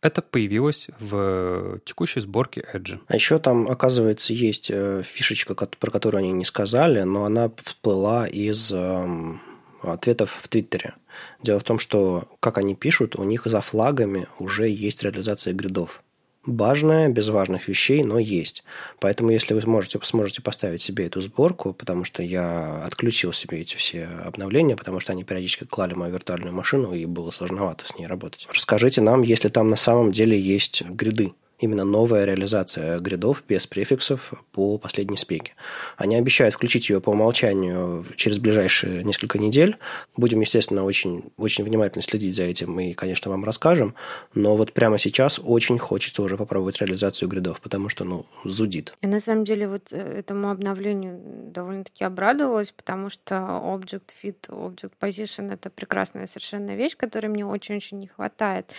[0.00, 2.98] это появилось в текущей сборке Edge.
[3.06, 8.26] А еще там, оказывается, есть э, фишечка, про которую они не сказали, но она всплыла
[8.26, 9.42] из эм,
[9.82, 10.94] ответов в Твиттере.
[11.42, 16.02] Дело в том, что, как они пишут, у них за флагами уже есть реализация гридов
[16.44, 18.64] важное, без важных вещей, но есть.
[19.00, 23.76] Поэтому, если вы сможете, сможете поставить себе эту сборку, потому что я отключил себе эти
[23.76, 28.06] все обновления, потому что они периодически клали мою виртуальную машину, и было сложновато с ней
[28.06, 28.46] работать.
[28.52, 34.34] Расскажите нам, если там на самом деле есть гриды именно новая реализация гридов без префиксов
[34.50, 35.52] по последней спеке.
[35.96, 39.76] Они обещают включить ее по умолчанию через ближайшие несколько недель.
[40.16, 43.94] Будем, естественно, очень, очень внимательно следить за этим и, конечно, вам расскажем.
[44.34, 48.94] Но вот прямо сейчас очень хочется уже попробовать реализацию гридов, потому что, ну, зудит.
[49.00, 51.20] И на самом деле вот э, этому обновлению
[51.52, 58.00] довольно-таки обрадовалась, потому что Object Fit, Object Position— это прекрасная совершенно вещь, которой мне очень-очень
[58.00, 58.72] не хватает.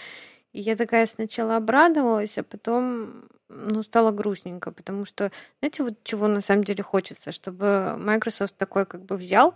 [0.54, 6.28] И я такая сначала обрадовалась, а потом ну, стало грустненько, потому что, знаете, вот чего
[6.28, 9.56] на самом деле хочется, чтобы Microsoft такой как бы взял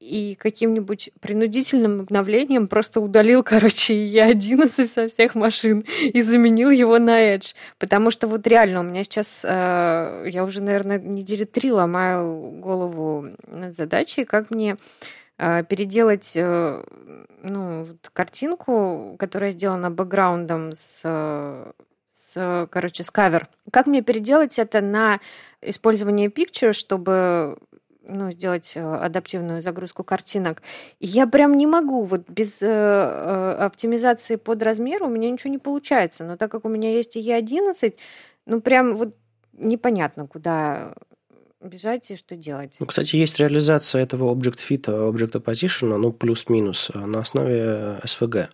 [0.00, 7.34] и каким-нибудь принудительным обновлением просто удалил, короче, E11 со всех машин и заменил его на
[7.34, 7.54] Edge.
[7.78, 13.28] Потому что вот реально у меня сейчас, э, я уже, наверное, недели три ломаю голову
[13.46, 14.76] над задачей, как мне
[15.68, 16.84] переделать э,
[17.42, 21.02] ну, вот картинку, которая сделана бэкграундом с,
[22.12, 23.48] с, короче, с кавер.
[23.70, 25.20] Как мне переделать это на
[25.60, 27.58] использование Picture, чтобы
[28.04, 30.62] ну, сделать э, адаптивную загрузку картинок.
[31.00, 35.58] Я прям не могу, вот без э, э, оптимизации под размер у меня ничего не
[35.58, 36.24] получается.
[36.24, 37.94] Но так как у меня есть и E11,
[38.46, 39.14] ну прям вот
[39.52, 40.94] непонятно, куда
[41.62, 42.72] бежать и что делать.
[42.78, 48.48] Ну, кстати, есть реализация этого Object Fit, Object Position, ну, плюс-минус, на основе SVG.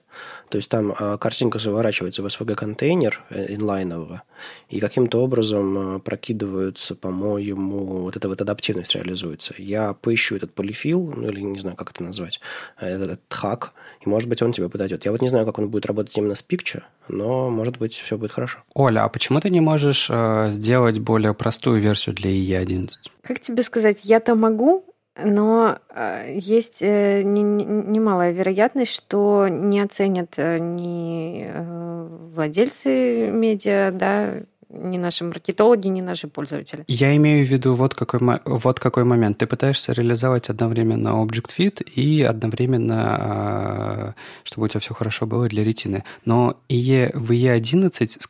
[0.48, 4.22] То есть там картинка заворачивается в SVG-контейнер э, инлайнового,
[4.68, 9.54] и каким-то образом прокидываются, по-моему, вот эта вот адаптивность реализуется.
[9.58, 12.40] Я поищу этот полифил, ну или не знаю, как это назвать,
[12.80, 13.72] этот, этот хак,
[14.04, 15.04] и, может быть, он тебе подойдет.
[15.04, 18.16] Я вот не знаю, как он будет работать именно с Picture, но, может быть, все
[18.16, 18.58] будет хорошо.
[18.74, 22.90] Оля, а почему ты не можешь э, сделать более простую версию для IE11?
[23.22, 24.84] Как тебе сказать, я-то могу,
[25.22, 31.50] но э, есть э, немалая вероятность, что не оценят э, ни
[32.34, 36.84] владельцы медиа, да, ни наши маркетологи, ни наши пользователи.
[36.86, 39.38] Я имею в виду вот какой, вот какой момент.
[39.38, 45.64] Ты пытаешься реализовать одновременно Object Fit и одновременно, чтобы у тебя все хорошо было для
[45.64, 46.04] ретины.
[46.24, 48.20] Но IE, в E11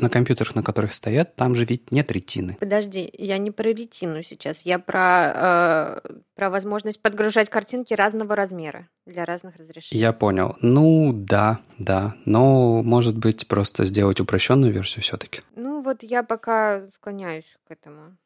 [0.00, 2.56] на компьютерах, на которых стоят, там же ведь нет ретины.
[2.60, 8.88] Подожди, я не про ретину сейчас, я про, э, про возможность подгружать картинки разного размера
[9.06, 10.00] для разных разрешений.
[10.00, 10.56] Я понял.
[10.60, 12.14] Ну да, да.
[12.24, 15.42] Но может быть просто сделать упрощенную версию все-таки.
[15.54, 18.16] Ну вот я пока склоняюсь к этому.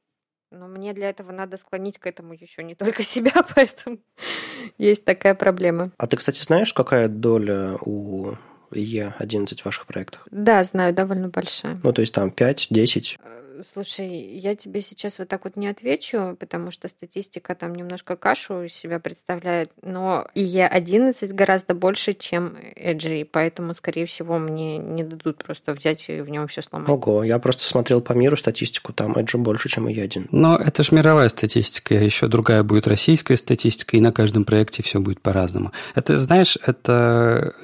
[0.52, 3.98] Но мне для этого надо склонить к этому еще не только себя, поэтому
[4.78, 5.92] есть такая проблема.
[5.96, 8.32] А ты, кстати, знаешь, какая доля у
[8.72, 10.26] Е11 в ваших проектах?
[10.30, 11.80] Да, знаю, довольно большая.
[11.82, 13.18] Ну, то есть там 5, 10?
[13.74, 18.62] Слушай, я тебе сейчас вот так вот не отвечу, потому что статистика там немножко кашу
[18.62, 25.02] из себя представляет, но и Е11 гораздо больше, чем Edge, поэтому, скорее всего, мне не
[25.02, 26.88] дадут просто взять и в нем все сломать.
[26.88, 30.28] Ого, я просто смотрел по миру статистику, там Edge больше, чем и E1.
[30.30, 35.00] Но это же мировая статистика, еще другая будет российская статистика, и на каждом проекте все
[35.00, 35.72] будет по-разному.
[35.94, 37.54] Это, знаешь, это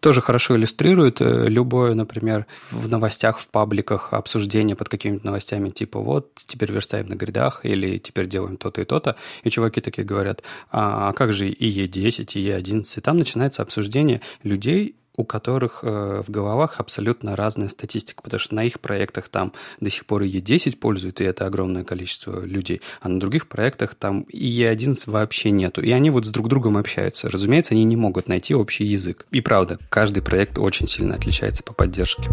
[0.00, 6.00] тоже хорошо иллюстрирует э, любое, например, в новостях, в пабликах обсуждение под какими-то новостями, типа
[6.00, 10.42] вот, теперь верстаем на гридах, или теперь делаем то-то и то-то, и чуваки такие говорят,
[10.70, 15.80] а, а как же и Е10, и Е11, и там начинается обсуждение людей, у которых
[15.82, 20.22] э, в головах абсолютно разная статистика, потому что на их проектах там до сих пор
[20.22, 25.10] и Е10 пользуют, и это огромное количество людей, а на других проектах там и Е11
[25.10, 25.82] вообще нету.
[25.82, 27.30] И они вот с друг другом общаются.
[27.30, 29.26] Разумеется, они не могут найти общий язык.
[29.30, 32.30] И правда, каждый проект очень сильно отличается по поддержке.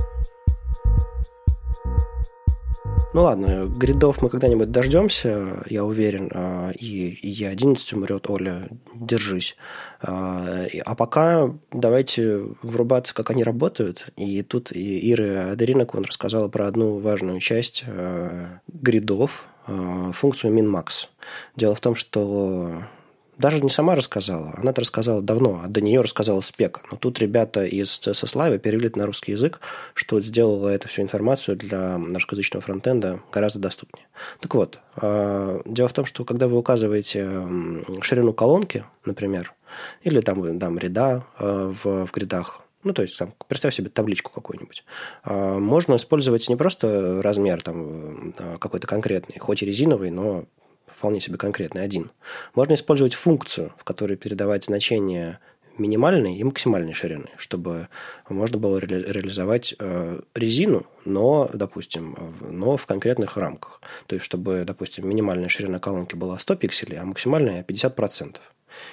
[3.12, 8.70] Ну ладно, гридов мы когда-нибудь дождемся, я уверен, а, и, и я 11 умрет, Оля,
[8.94, 9.56] держись.
[10.00, 10.46] А,
[10.86, 14.10] а пока давайте врубаться, как они работают.
[14.16, 21.08] И тут Ира Адаринакон рассказала про одну важную часть а, гридов, функцию min-max.
[21.56, 22.84] Дело в том, что
[23.40, 26.82] даже не сама рассказала, она это рассказала давно, а до нее рассказала Спека.
[26.92, 29.62] Но тут ребята из CSS Live перевели на русский язык,
[29.94, 34.08] что сделало эту всю информацию для русскоязычного фронтенда гораздо доступнее.
[34.42, 37.30] Так вот, а, дело в том, что когда вы указываете
[38.02, 39.54] ширину колонки, например,
[40.04, 44.32] или там, там ряда а, в, в гридах, ну, то есть, там, представь себе табличку
[44.32, 44.84] какую-нибудь.
[45.24, 50.46] А, можно использовать не просто размер там какой-то конкретный, хоть и резиновый, но
[51.00, 52.12] вполне себе конкретный, один.
[52.56, 55.40] Можно использовать функцию, в которой передавать значение
[55.78, 57.88] минимальной и максимальной ширины, чтобы
[58.28, 63.80] можно было ре реализовать э, резину, но, допустим, но в конкретных рамках.
[64.08, 68.36] То есть, чтобы, допустим, минимальная ширина колонки была 100 пикселей, а максимальная 50%.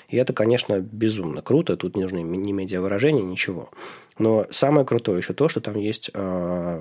[0.08, 3.70] И это, конечно, безумно круто, тут не нужны ни медиавыражения, ничего.
[4.16, 6.80] Но самое крутое еще то, что там есть э,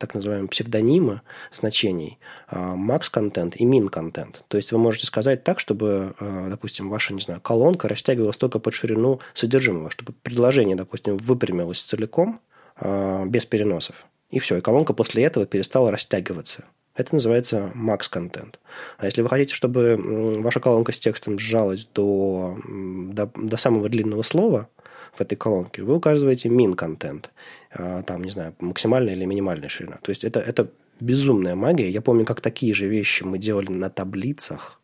[0.00, 1.20] так называемые псевдонимы
[1.52, 4.42] значений а, max-контент и min-контент.
[4.48, 8.58] То есть вы можете сказать так, чтобы, а, допустим, ваша, не знаю, колонка растягивалась только
[8.58, 12.40] под ширину содержимого, чтобы предложение, допустим, выпрямилось целиком,
[12.76, 14.06] а, без переносов.
[14.30, 16.64] И все, и колонка после этого перестала растягиваться.
[16.96, 18.58] Это называется max-контент.
[18.98, 19.96] А если вы хотите, чтобы
[20.40, 24.68] ваша колонка с текстом сжалась до, до, до самого длинного слова,
[25.12, 27.30] в этой колонке, вы указываете min контент,
[27.72, 29.98] а, там, не знаю, максимальная или минимальная ширина.
[30.02, 31.90] То есть это, это безумная магия.
[31.90, 34.79] Я помню, как такие же вещи мы делали на таблицах,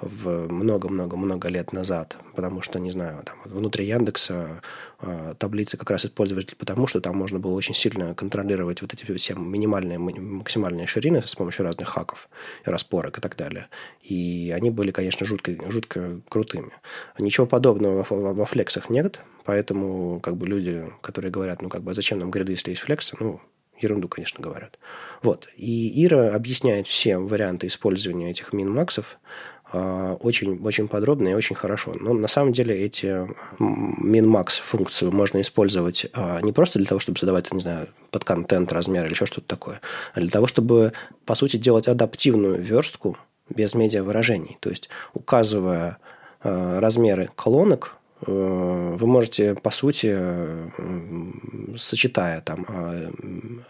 [0.00, 4.60] в много-много-много лет назад, потому что, не знаю, там, внутри Яндекса
[5.00, 9.10] э, таблицы как раз использовали потому, что там можно было очень сильно контролировать вот эти
[9.16, 12.28] все минимальные, максимальные ширины с помощью разных хаков,
[12.64, 13.68] распорок и так далее.
[14.02, 16.72] И они были, конечно, жутко, жутко крутыми.
[17.18, 21.92] Ничего подобного во, во, флексах нет, поэтому как бы люди, которые говорят, ну как бы,
[21.92, 23.40] а зачем нам гриды, если есть флексы, ну,
[23.80, 24.78] ерунду, конечно, говорят.
[25.22, 25.48] Вот.
[25.56, 29.18] И Ира объясняет все варианты использования этих мин-максов
[29.72, 31.94] очень, очень подробно и очень хорошо.
[31.98, 33.26] Но на самом деле эти
[33.58, 38.72] min-max функцию можно использовать а, не просто для того, чтобы задавать, не знаю, под контент,
[38.72, 39.80] размер или еще что-то такое,
[40.14, 40.92] а для того, чтобы,
[41.24, 43.16] по сути, делать адаптивную верстку
[43.54, 44.56] без медиавыражений.
[44.60, 45.98] То есть, указывая
[46.42, 47.96] а, размеры колонок,
[48.26, 50.16] э, вы можете, по сути,
[51.76, 52.64] сочетая там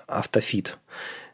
[0.07, 1.26] автофит а,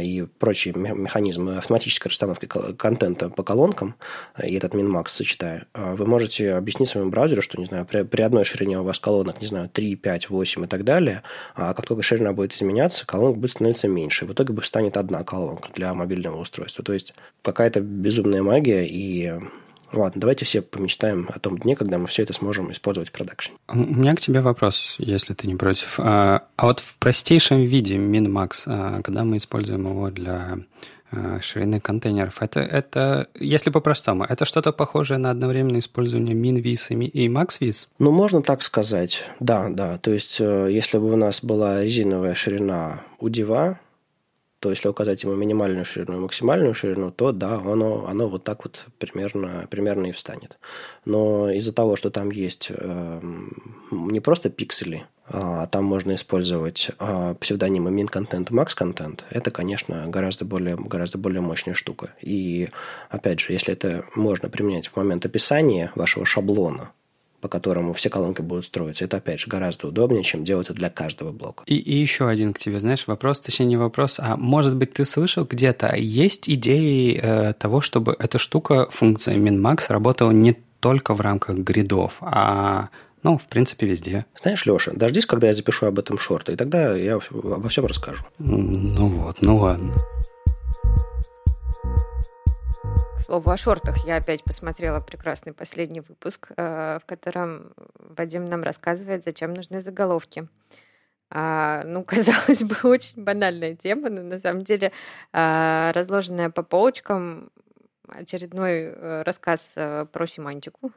[0.00, 3.96] и прочие механизмы автоматической расстановки контента по колонкам,
[4.42, 8.22] и этот min-max сочетая, а, вы можете объяснить своему браузеру, что, не знаю, при, при
[8.22, 11.22] одной ширине у вас колонок, не знаю, 3, 5, 8 и так далее,
[11.54, 14.24] а как только ширина будет изменяться, колонок будет становиться меньше.
[14.24, 16.84] В итоге станет одна колонка для мобильного устройства.
[16.84, 19.32] То есть какая-то безумная магия, и
[19.92, 23.56] Ладно, давайте все помечтаем о том дне, когда мы все это сможем использовать в продакшене.
[23.68, 25.98] У меня к тебе вопрос, если ты не против.
[25.98, 30.58] А, а вот в простейшем виде MinMax, а, когда мы используем его для
[31.12, 32.40] а, ширины контейнеров.
[32.40, 37.88] Это, это, если по-простому, это что-то похожее на одновременное использование MinVis и MaxVis?
[37.98, 39.22] Ну, можно так сказать.
[39.38, 39.98] Да, да.
[39.98, 43.78] То есть, э, если бы у нас была резиновая ширина у дива,
[44.62, 48.64] то если указать ему минимальную ширину и максимальную ширину, то да, оно, оно вот так
[48.64, 50.56] вот примерно, примерно и встанет.
[51.04, 53.20] Но из-за того, что там есть э,
[53.90, 60.76] не просто пиксели, а там можно использовать э, псевдонимы и max-контент, это, конечно, гораздо более,
[60.76, 62.14] гораздо более мощная штука.
[62.20, 62.68] И,
[63.10, 66.92] опять же, если это можно применять в момент описания вашего шаблона,
[67.42, 69.04] по которому все колонки будут строиться.
[69.04, 71.64] Это, опять же, гораздо удобнее, чем делать это для каждого блока.
[71.66, 75.04] И, и еще один к тебе, знаешь, вопрос, точнее не вопрос, а может быть ты
[75.04, 81.20] слышал где-то, есть идеи э, того, чтобы эта штука, функция MinMax, работала не только в
[81.20, 82.88] рамках гридов, а
[83.24, 84.24] ну, в принципе, везде.
[84.40, 88.24] Знаешь, Леша, дождись, когда я запишу об этом шорты, и тогда я обо всем расскажу.
[88.38, 89.94] Ну вот, ну ладно.
[93.22, 99.24] Слову о шортах, я опять посмотрела прекрасный последний выпуск, э, в котором Вадим нам рассказывает,
[99.24, 100.48] зачем нужны заголовки.
[101.30, 104.92] А, ну, казалось бы, очень банальная тема, но на самом деле
[105.32, 107.50] а, разложенная по полочкам
[108.08, 110.92] очередной э, рассказ э, про семантику,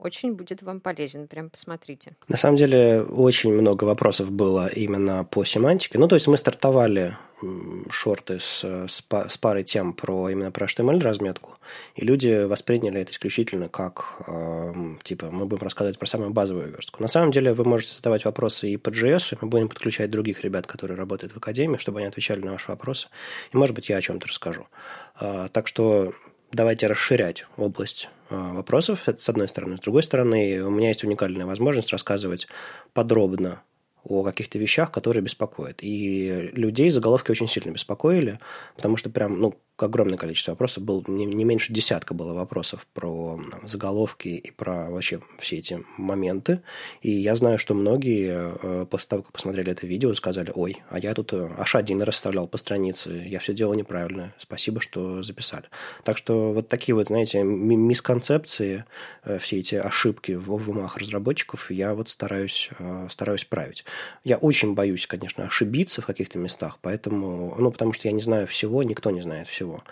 [0.00, 2.16] очень будет вам полезен, прям посмотрите.
[2.28, 5.98] На самом деле очень много вопросов было именно по семантике.
[5.98, 7.16] Ну, то есть мы стартовали
[7.90, 11.56] шорты с, с, с парой тем про именно про HTML разметку,
[11.94, 14.72] и люди восприняли это исключительно как, э,
[15.02, 17.02] типа, мы будем рассказывать про самую базовую верстку.
[17.02, 20.42] На самом деле вы можете задавать вопросы и по JS, и мы будем подключать других
[20.42, 23.08] ребят, которые работают в Академии, чтобы они отвечали на ваши вопросы.
[23.52, 24.66] И, может быть, я о чем-то расскажу.
[25.20, 26.12] Э, так что
[26.52, 29.76] давайте расширять область а, вопросов, это с одной стороны.
[29.76, 32.46] С другой стороны, у меня есть уникальная возможность рассказывать
[32.92, 33.62] подробно
[34.04, 35.78] о каких-то вещах, которые беспокоят.
[35.82, 38.38] И людей заголовки очень сильно беспокоили,
[38.76, 43.40] потому что прям, ну, огромное количество вопросов, было не, не меньше десятка было вопросов про
[43.64, 46.62] заголовки и про вообще все эти моменты.
[47.02, 50.98] И я знаю, что многие э, после того, как посмотрели это видео, сказали, ой, а
[50.98, 55.64] я тут H1 расставлял по странице, я все делал неправильно, спасибо, что записали.
[56.04, 58.84] Так что вот такие вот, знаете, мисконцепции,
[59.24, 63.84] э, все эти ошибки в, в умах разработчиков я вот стараюсь, э, стараюсь править.
[64.24, 68.46] Я очень боюсь, конечно, ошибиться в каких-то местах, поэтому, ну, потому что я не знаю
[68.46, 69.84] всего, никто не знает всего всего.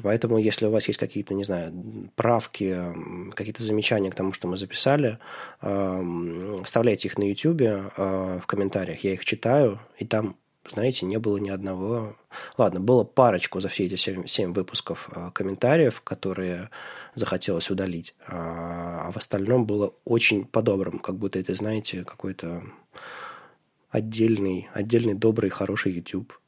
[0.00, 1.72] Поэтому, если у вас есть какие-то, не знаю,
[2.14, 2.94] правки,
[3.34, 5.18] какие-то замечания к тому, что мы записали,
[5.60, 9.02] вставляйте их на YouTube в комментариях.
[9.02, 10.36] Я их читаю, и там,
[10.68, 12.14] знаете, не было ни одного...
[12.56, 16.70] Ладно, было парочку за все эти семь, семь выпусков комментариев, которые
[17.16, 18.14] захотелось удалить.
[18.28, 22.62] А в остальном было очень по-доброму, как будто это, знаете, какой-то
[23.90, 26.38] отдельный, отдельный добрый, хороший YouTube.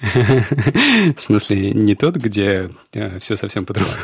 [1.16, 3.96] В смысле, не тот, где э, все совсем по-другому?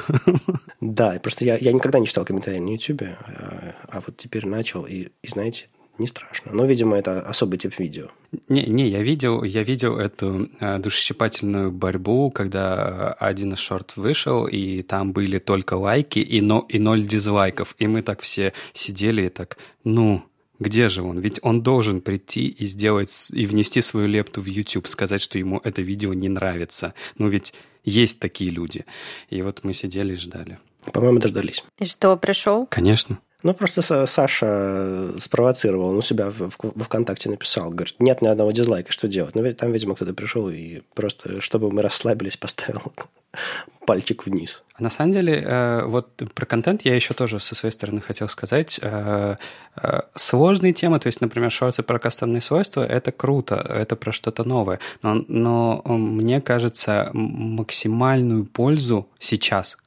[0.81, 4.85] Да, просто я, я никогда не читал комментарии на YouTube, а, а вот теперь начал,
[4.85, 6.53] и, и знаете, не страшно.
[6.53, 8.09] Но, видимо, это особый тип видео.
[8.49, 14.47] Не, не, я видел, я видел эту э, душесчипательную борьбу, когда один из шорт вышел,
[14.47, 17.75] и там были только лайки и, но, и ноль дизлайков.
[17.79, 20.23] И мы так все сидели и так, ну,
[20.59, 21.19] где же он?
[21.19, 25.61] Ведь он должен прийти и сделать, и внести свою лепту в YouTube, сказать, что ему
[25.63, 26.95] это видео не нравится.
[27.19, 27.55] Ну ведь
[27.85, 28.85] есть такие люди.
[29.31, 30.59] И вот мы сидели и ждали.
[30.93, 31.65] По-моему, дождались.
[31.79, 32.67] И что, пришел?
[32.67, 33.19] Конечно.
[33.43, 38.51] Ну, просто Саша спровоцировал, ну, себя в, в, во ВКонтакте написал, говорит, нет ни одного
[38.51, 39.35] дизлайка, что делать?
[39.35, 42.93] Ну, там, видимо, кто-то пришел и просто, чтобы мы расслабились, поставил
[43.87, 44.63] пальчик вниз.
[44.79, 48.79] На самом деле, э, вот про контент я еще тоже со своей стороны хотел сказать.
[48.83, 49.37] Э,
[49.77, 54.45] э, сложные темы, то есть, например, шорты про кастомные свойства, это круто, это про что-то
[54.45, 54.81] новое.
[55.03, 59.79] Но, но мне кажется, максимальную пользу сейчас,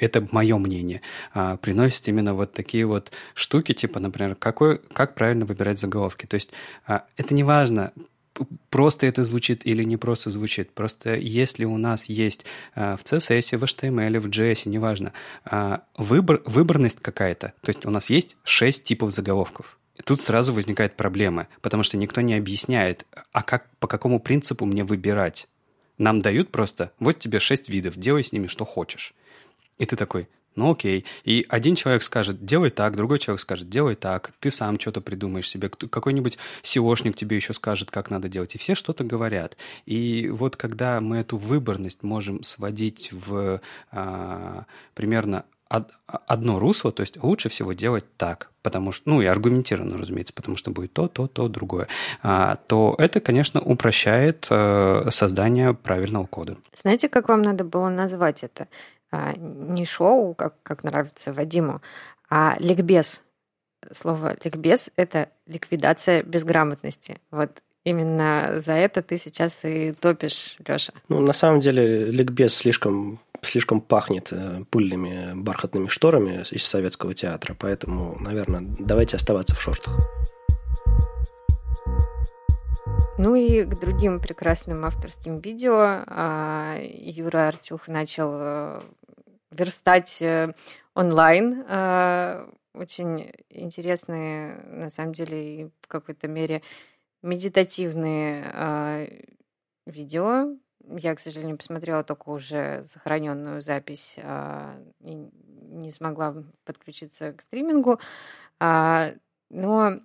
[0.00, 1.00] это мое мнение,
[1.60, 6.26] приносит именно вот такие вот штуки, типа, например, какой, как правильно выбирать заголовки.
[6.26, 6.50] То есть
[6.86, 7.92] это не важно,
[8.70, 10.72] просто это звучит или не просто звучит.
[10.72, 15.12] Просто если у нас есть э, в CSS, в HTML, в JS, неважно,
[15.50, 19.78] э, выбор, выборность какая-то, то есть у нас есть шесть типов заголовков.
[20.04, 24.82] Тут сразу возникает проблема, потому что никто не объясняет, а как, по какому принципу мне
[24.82, 25.46] выбирать.
[25.98, 29.14] Нам дают просто, вот тебе шесть видов, делай с ними что хочешь.
[29.78, 31.04] И ты такой, ну окей.
[31.24, 35.48] И один человек скажет, делай так, другой человек скажет, делай так, ты сам что-то придумаешь
[35.48, 39.56] себе, какой-нибудь SEOшник тебе еще скажет, как надо делать, и все что-то говорят.
[39.86, 47.20] И вот когда мы эту выборность можем сводить в а, примерно одно русло, то есть
[47.22, 51.26] лучше всего делать так, потому что, ну и аргументированно, разумеется, потому что будет то, то,
[51.26, 51.88] то, другое,
[52.22, 56.58] а, то это, конечно, упрощает э, создание правильного кода.
[56.76, 58.68] Знаете, как вам надо было назвать это?
[59.14, 61.80] А, не шоу, как, как нравится Вадиму,
[62.28, 63.22] а ликбез.
[63.92, 67.20] Слово ликбез— это ликвидация безграмотности.
[67.30, 70.92] Вот именно за это ты сейчас и топишь, Леша.
[71.08, 77.54] Ну, на самом деле, ликбез слишком слишком пахнет э, пыльными бархатными шторами из советского театра,
[77.56, 80.00] поэтому, наверное, давайте оставаться в шортах.
[83.16, 88.80] Ну и к другим прекрасным авторским видео а, Юра Артюх начал э,
[89.58, 90.54] верстать э,
[90.94, 91.64] онлайн.
[91.68, 96.62] А, очень интересные, на самом деле, и в какой-то мере
[97.22, 99.06] медитативные а,
[99.86, 100.56] видео.
[100.80, 105.30] Я, к сожалению, посмотрела только уже сохраненную запись и
[105.70, 107.98] не смогла подключиться к стримингу.
[108.60, 110.00] Но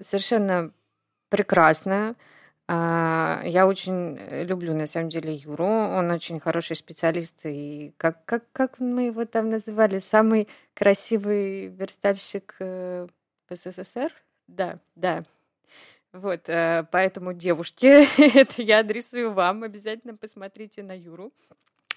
[0.00, 0.72] совершенно
[1.28, 2.16] прекрасно.
[2.66, 5.66] А, я очень э, люблю, на самом деле, Юру.
[5.66, 7.36] Он очень хороший специалист.
[7.44, 9.98] И как, как, как мы его там называли?
[9.98, 13.06] Самый красивый верстальщик э,
[13.48, 14.12] в СССР?
[14.46, 15.24] Да, да.
[16.12, 18.06] Вот, э, поэтому, девушки,
[18.38, 19.62] это я адресую вам.
[19.62, 21.32] Обязательно посмотрите на Юру.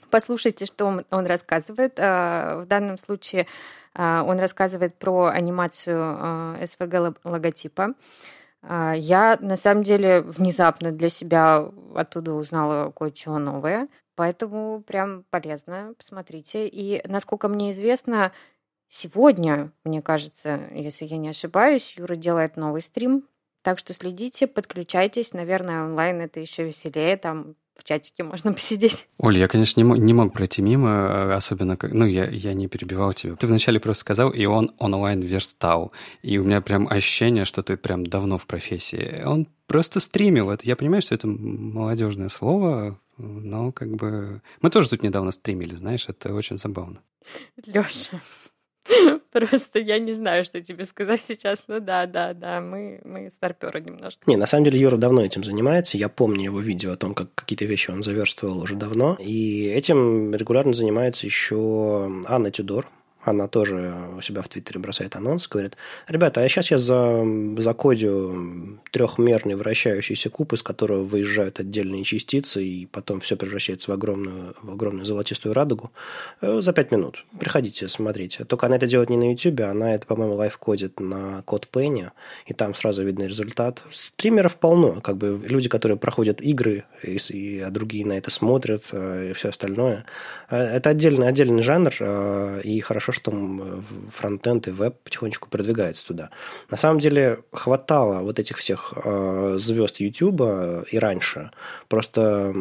[0.09, 1.97] Послушайте, что он, он рассказывает.
[1.97, 3.45] В данном случае
[3.93, 7.93] он рассказывает про анимацию СВГ логотипа.
[8.69, 15.93] А, я, на самом деле, внезапно для себя оттуда узнала кое-что новое, поэтому прям полезно,
[15.97, 16.67] посмотрите.
[16.67, 18.33] И, насколько мне известно,
[18.89, 23.23] сегодня, мне кажется, если я не ошибаюсь, Юра делает новый стрим,
[23.61, 25.33] так что следите, подключайтесь.
[25.33, 29.07] Наверное, онлайн это еще веселее, там в чатике можно посидеть.
[29.17, 31.93] Оля, я, конечно, не мог, не мог пройти мимо, э, особенно как...
[31.93, 33.35] Ну, я, я не перебивал тебя.
[33.35, 35.91] Ты вначале просто сказал, и он онлайн верстал.
[36.21, 39.23] И у меня прям ощущение, что ты прям давно в профессии.
[39.25, 40.65] Он просто стримил это.
[40.65, 44.41] Я понимаю, что это молодежное слово, но как бы...
[44.61, 47.01] Мы тоже тут недавно стримили, знаешь, это очень забавно.
[47.65, 48.21] Леша,
[49.39, 51.65] Просто я не знаю, что тебе сказать сейчас.
[51.67, 54.21] Ну да, да, да, мы, мы старперы немножко.
[54.25, 55.97] Не, на самом деле Юра давно этим занимается.
[55.97, 59.17] Я помню его видео о том, как какие-то вещи он заверстывал уже давно.
[59.19, 62.87] И этим регулярно занимается еще Анна Тюдор,
[63.23, 65.75] она тоже у себя в Твиттере бросает анонс, говорит,
[66.07, 67.23] ребята, а сейчас я за,
[67.57, 74.53] закодю трехмерный вращающийся куб, из которого выезжают отдельные частицы, и потом все превращается в огромную,
[74.61, 75.91] в огромную золотистую радугу
[76.41, 77.25] э, за пять минут.
[77.39, 78.45] Приходите, смотрите.
[78.45, 82.11] Только она это делает не на YouTube, она это, по-моему, лайф-кодит на код Пенни,
[82.45, 83.83] и там сразу видно результат.
[83.89, 88.83] Стримеров полно, как бы люди, которые проходят игры, и, и, а другие на это смотрят,
[88.91, 90.05] э, и все остальное.
[90.49, 93.31] Э, это отдельный, отдельный жанр, и хорошо, что
[94.09, 96.29] фронтенд и веб потихонечку продвигается туда.
[96.69, 100.41] На самом деле хватало вот этих всех э, звезд YouTube
[100.91, 101.51] и раньше.
[101.87, 102.53] Просто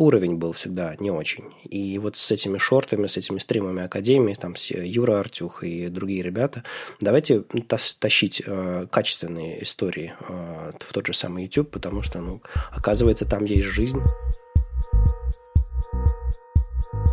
[0.00, 1.44] уровень был всегда не очень.
[1.64, 6.22] И вот с этими шортами, с этими стримами Академии, там все Юра Артюх и другие
[6.22, 6.64] ребята,
[7.00, 7.44] давайте
[7.98, 12.40] тащить э, качественные истории э, в тот же самый YouTube, потому что, ну,
[12.70, 14.00] оказывается, там есть жизнь.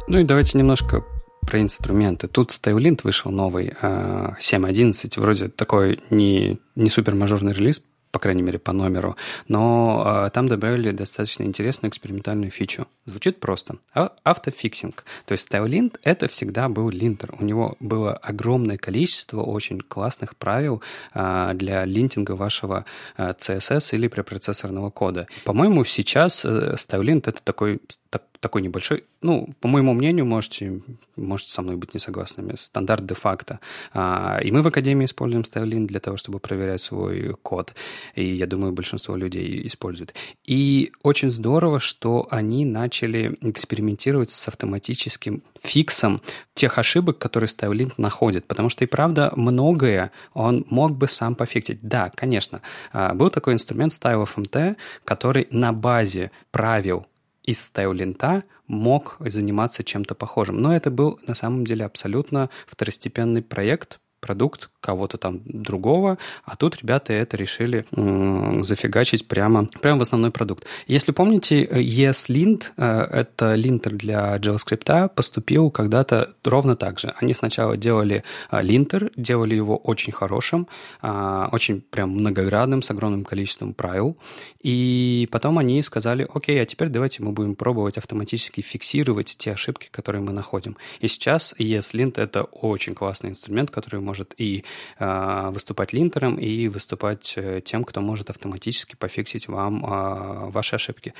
[0.07, 1.03] Ну и давайте немножко
[1.47, 2.27] про инструменты.
[2.27, 7.81] Тут StyleLint вышел новый, 7.11, а, вроде такой не, не супер мажорный релиз,
[8.17, 9.15] по крайней мере, по номеру.
[9.47, 12.87] Но э, там добавили достаточно интересную экспериментальную фичу.
[13.05, 13.75] Звучит просто.
[13.93, 15.05] А, autofixing.
[15.27, 17.35] То есть StyleLint— это всегда был линтер.
[17.39, 20.81] У него было огромное количество очень классных правил
[21.13, 22.85] э, для линтинга вашего
[23.17, 25.27] э, CSS или препроцессорного кода.
[25.43, 30.81] По-моему, сейчас э, StyleLint— это такой так, такой небольшой, ну, по моему мнению, можете,
[31.15, 33.59] можете со мной быть не согласными, стандарт де-факто.
[33.93, 37.73] А, и мы в Академии используем StyleLint для того, чтобы проверять свой код.
[38.15, 40.13] И я думаю, большинство людей используют.
[40.45, 46.21] И очень здорово, что они начали экспериментировать с автоматическим фиксом
[46.53, 48.45] тех ошибок, которые StyleLint находит.
[48.45, 51.79] Потому что и правда многое он мог бы сам пофиксить.
[51.81, 57.07] Да, конечно, а, был такой инструмент StyleFMT, который на базе правил
[57.43, 60.61] из стайл-лента мог заниматься чем-то похожим.
[60.61, 66.77] Но это был на самом деле абсолютно второстепенный проект, продукт кого-то там другого, а тут
[66.77, 70.65] ребята это решили м- зафигачить прямо, прямо в основной продукт.
[70.87, 77.13] Если помните, ESLint, э, это линтер для JavaScript, поступил когда-то ровно так же.
[77.19, 80.67] Они сначала делали э, линтер, делали его очень хорошим,
[81.01, 84.17] э, очень прям многоградным, с огромным количеством правил,
[84.61, 89.89] и потом они сказали, окей, а теперь давайте мы будем пробовать автоматически фиксировать те ошибки,
[89.91, 90.77] которые мы находим.
[90.99, 94.63] И сейчас ESLint— это очень классный инструмент, который может и
[94.99, 101.13] э, выступать линтером, и выступать э, тем, кто может автоматически пофиксить вам э, ваши ошибки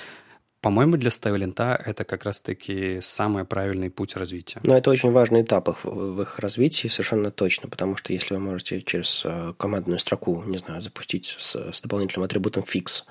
[0.62, 4.60] по-моему, для стайлинта это как раз-таки самый правильный путь развития.
[4.64, 8.40] Но это очень важный этап их, в их развитии, совершенно точно, потому что если вы
[8.40, 13.04] можете через э, командную строку, не знаю, запустить с, с дополнительным атрибутом fix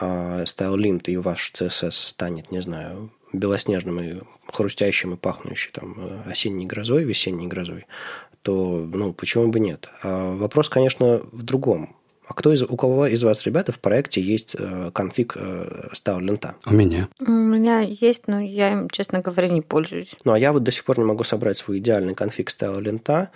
[0.00, 4.20] э, stylelint, и ваш CSS станет, не знаю, белоснежным и
[4.52, 7.86] хрустящим и пахнущим там э, осенней грозой, весенней грозой,
[8.44, 9.88] то ну, почему бы нет?
[10.02, 11.96] А вопрос, конечно, в другом.
[12.26, 16.56] А кто из, у кого из вас, ребята, в проекте есть э, конфиг э, стайл-лента?
[16.66, 17.08] У меня.
[17.20, 20.14] У меня есть, но я им, честно говоря, не пользуюсь.
[20.24, 23.30] Ну, а я вот до сих пор не могу собрать свой идеальный конфиг стайл-лента.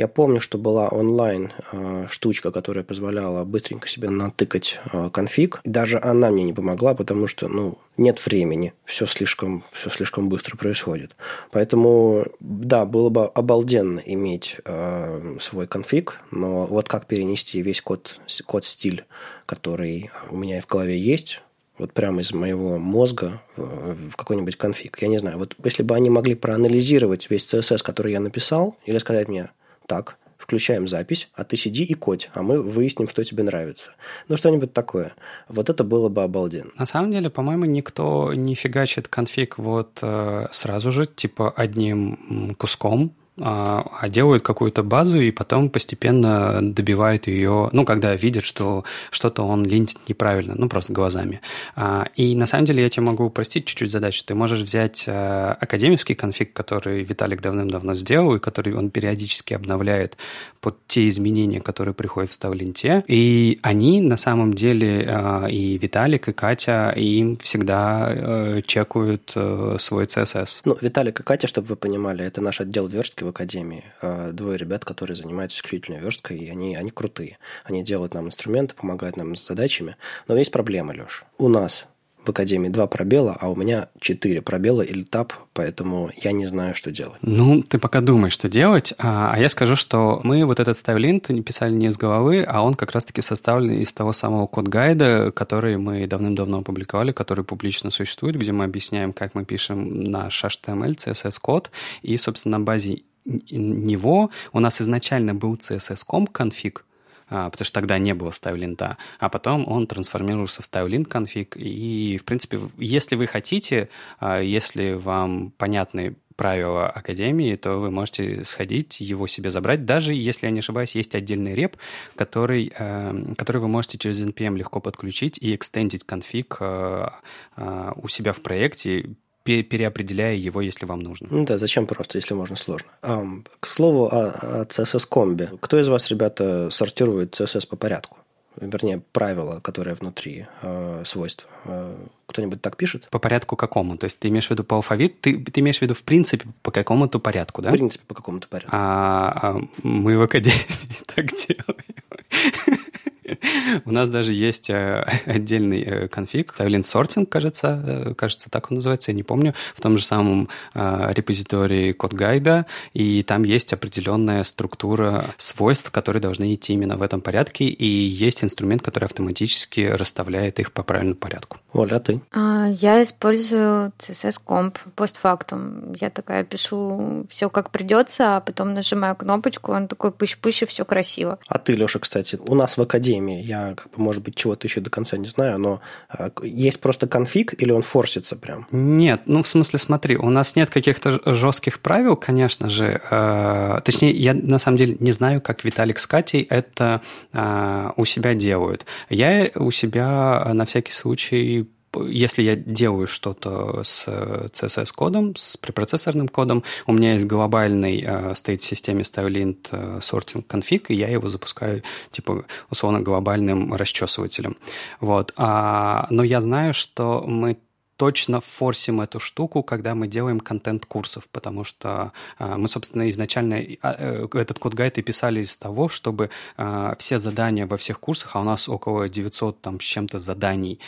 [0.00, 5.60] Я помню, что была онлайн э, штучка, которая позволяла быстренько себе натыкать э, конфиг.
[5.64, 8.72] Даже она мне не помогла, потому что, ну, нет времени.
[8.86, 11.16] Все слишком, все слишком быстро происходит.
[11.52, 18.18] Поэтому, да, было бы обалденно иметь э, свой конфиг, но вот как перенести весь код,
[18.46, 19.04] код-стиль,
[19.44, 21.42] который у меня и в голове есть,
[21.76, 24.96] вот прямо из моего мозга в какой-нибудь конфиг.
[25.02, 28.96] Я не знаю, вот если бы они могли проанализировать весь CSS, который я написал, или
[28.96, 29.50] сказать мне,
[29.90, 33.96] так, включаем запись, а ты сиди и кодь, а мы выясним, что тебе нравится.
[34.28, 35.12] Ну, что-нибудь такое.
[35.48, 36.70] Вот это было бы обалденно.
[36.78, 43.12] На самом деле, по-моему, никто не фигачит конфиг вот э, сразу же, типа одним куском,
[43.40, 49.42] а, а делают какую-то базу и потом постепенно добивают ее, ну, когда видят, что что-то
[49.42, 51.40] он линтит неправильно, ну, просто глазами.
[51.76, 54.22] А, и на самом деле я тебе могу упростить чуть-чуть задачу.
[54.26, 60.16] Ты можешь взять а, академический конфиг, который Виталик давным-давно сделал, и который он периодически обновляет
[60.60, 63.04] под те изменения, которые приходят в ставленте.
[63.06, 70.04] И они на самом деле, и Виталик, и Катя, им всегда э, чекают э, свой
[70.04, 70.60] CSS.
[70.64, 73.84] Ну, Виталик и Катя, чтобы вы понимали, это наш отдел верстки академии.
[74.02, 77.38] А, двое ребят, которые занимаются исключительно версткой, и они, они крутые.
[77.64, 79.96] Они делают нам инструменты, помогают нам с задачами.
[80.28, 81.24] Но есть проблема, Леш.
[81.38, 81.88] У нас
[82.24, 86.74] в Академии два пробела, а у меня четыре пробела или тап, поэтому я не знаю,
[86.74, 87.18] что делать.
[87.22, 91.28] Ну, ты пока думаешь, что делать, а, а я скажу, что мы вот этот стайлинт
[91.44, 96.06] писали не из головы, а он как раз-таки составлен из того самого код-гайда, который мы
[96.06, 101.70] давным-давно опубликовали, который публично существует, где мы объясняем, как мы пишем наш HTML, CSS-код,
[102.02, 106.84] и, собственно, на базе него у нас изначально был CSS.com конфиг,
[107.30, 112.24] потому что тогда не было стайлинта, а потом он трансформировался в стайлинт конфиг, и, в
[112.24, 119.26] принципе, если вы хотите, а, если вам понятны правила Академии, то вы можете сходить, его
[119.26, 119.84] себе забрать.
[119.84, 121.76] Даже, если я не ошибаюсь, есть отдельный реп,
[122.16, 127.08] который, э, который вы можете через NPM легко подключить и экстендить конфиг э,
[127.56, 131.28] э, у себя в проекте, переопределяя его, если вам нужно.
[131.30, 132.88] Ну да, зачем просто, если можно сложно.
[133.02, 133.24] А,
[133.60, 135.50] к слову о, о CSS-комбе.
[135.60, 138.18] Кто из вас, ребята, сортирует CSS по порядку?
[138.56, 141.46] Вернее, правила, которые внутри э, свойств.
[141.66, 141.94] Э,
[142.26, 143.08] кто-нибудь так пишет?
[143.10, 143.96] По порядку какому?
[143.96, 145.14] То есть ты имеешь в виду по алфавиту?
[145.20, 147.70] Ты, ты имеешь в виду в принципе по какому-то порядку, да?
[147.70, 148.70] В принципе, по какому-то порядку.
[148.72, 150.66] А, а мы в академии
[151.06, 152.89] так делаем.
[153.84, 158.76] У нас даже есть э, отдельный э, конфиг, Styling Sorting, кажется, э, кажется, так он
[158.76, 164.44] называется, я не помню, в том же самом репозитории код гайда, и там есть определенная
[164.44, 170.60] структура свойств, которые должны идти именно в этом порядке, и есть инструмент, который автоматически расставляет
[170.60, 171.58] их по правильному порядку.
[171.72, 172.20] Оля, а ты?
[172.32, 175.92] А, я использую CSS Comp постфактум.
[176.00, 180.84] Я такая пишу все как придется, а потом нажимаю кнопочку, он такой пыщ-пыщ, и все
[180.84, 181.38] красиво.
[181.46, 183.40] А ты, Леша, кстати, у нас в Академии теме.
[183.40, 187.06] Я, как бы, может быть, чего-то еще до конца не знаю, но а, есть просто
[187.06, 188.66] конфиг или он форсится прям?
[188.70, 193.00] Нет, ну, в смысле, смотри, у нас нет каких-то жестких правил, конечно же.
[193.10, 197.02] Э, точнее, я на самом деле не знаю, как Виталик с Катей это
[197.32, 198.86] э, у себя делают.
[199.08, 201.68] Я у себя на всякий случай
[202.06, 208.60] если я делаю что-то с CSS-кодом, с препроцессорным кодом, у меня есть глобальный, э, стоит
[208.60, 214.56] в системе styleint э, sorting config, и я его запускаю, типа, условно, глобальным расчесывателем.
[215.00, 215.32] Вот.
[215.36, 217.58] А, но я знаю, что мы
[218.00, 223.56] точно форсим эту штуку, когда мы делаем контент курсов, потому что э, мы, собственно, изначально
[223.56, 228.36] э, э, этот код-гайд и писали из того, чтобы э, все задания во всех курсах,
[228.36, 230.78] а у нас около 900 там с чем-то заданий,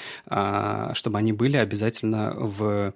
[0.94, 2.94] чтобы они были обязательно в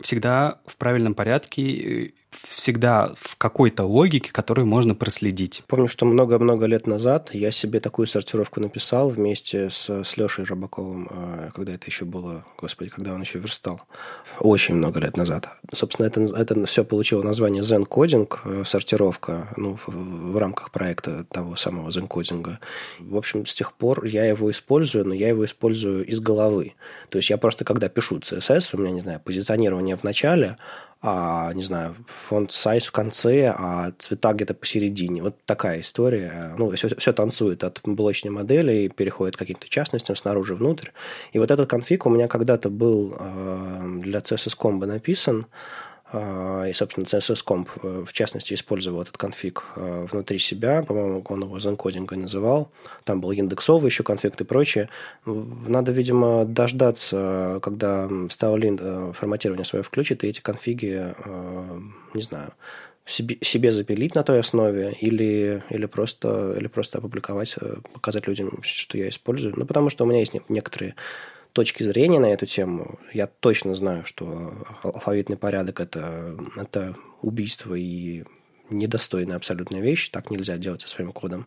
[0.00, 5.62] всегда в правильном порядке всегда в какой-то логике, которую можно проследить.
[5.66, 11.08] Помню, что много-много лет назад я себе такую сортировку написал вместе с, с Лешей Рыбаковым,
[11.10, 13.82] э, когда это еще было, господи, когда он еще верстал.
[14.40, 15.48] Очень много лет назад.
[15.72, 21.24] Собственно, это, это все получило название Zen Coding, э, сортировка, ну, в, в рамках проекта
[21.24, 22.56] того самого Zen Coding.
[22.98, 26.74] В общем, с тех пор я его использую, но я его использую из головы.
[27.08, 30.58] То есть я просто, когда пишу CSS, у меня, не знаю, позиционирование в начале,
[31.00, 35.22] а, не знаю, фонд сайз в конце, а цвета где-то посередине.
[35.22, 36.54] Вот такая история.
[36.58, 40.88] Ну, все, все танцует от блочной модели и переходит к каким-то частностям снаружи внутрь.
[41.32, 45.46] И вот этот конфиг у меня когда-то был э, для CSS Combo написан,
[46.12, 50.82] и, собственно, CSS Comp, э, в частности, использовал этот конфиг э, внутри себя.
[50.82, 52.70] По-моему, он его зенкодингой называл.
[53.04, 54.88] Там был индексовый еще конфиг и прочее.
[55.26, 61.14] Надо, видимо, дождаться, когда Starlin э, форматирование свое включит, и эти конфиги,
[62.14, 62.52] не знаю,
[63.04, 67.56] себе запилить на той основе или, или, просто, или просто опубликовать,
[67.92, 69.54] показать людям, что я использую.
[69.56, 70.94] Ну, потому что у меня есть некоторые
[71.58, 74.52] точки зрения на эту тему, я точно знаю, что
[74.84, 78.22] алфавитный порядок это, это убийство и
[78.70, 81.46] недостойная абсолютная вещь, так нельзя делать со своим кодом.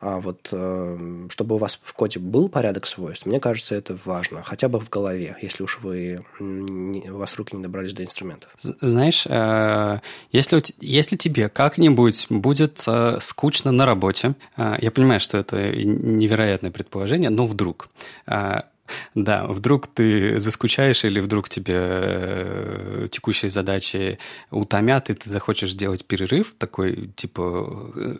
[0.00, 4.42] А вот э, чтобы у вас в коде был порядок свойств, мне кажется, это важно,
[4.42, 8.48] хотя бы в голове, если уж вы у вас руки не добрались до инструментов.
[8.62, 9.98] Знаешь, э,
[10.32, 17.28] если, если тебе как-нибудь будет э, скучно на работе, я понимаю, что это невероятное предположение,
[17.28, 17.90] но вдруг
[19.14, 24.18] да, вдруг ты заскучаешь или вдруг тебе э, текущие задачи
[24.50, 27.42] утомят, и ты захочешь сделать перерыв такой, типа,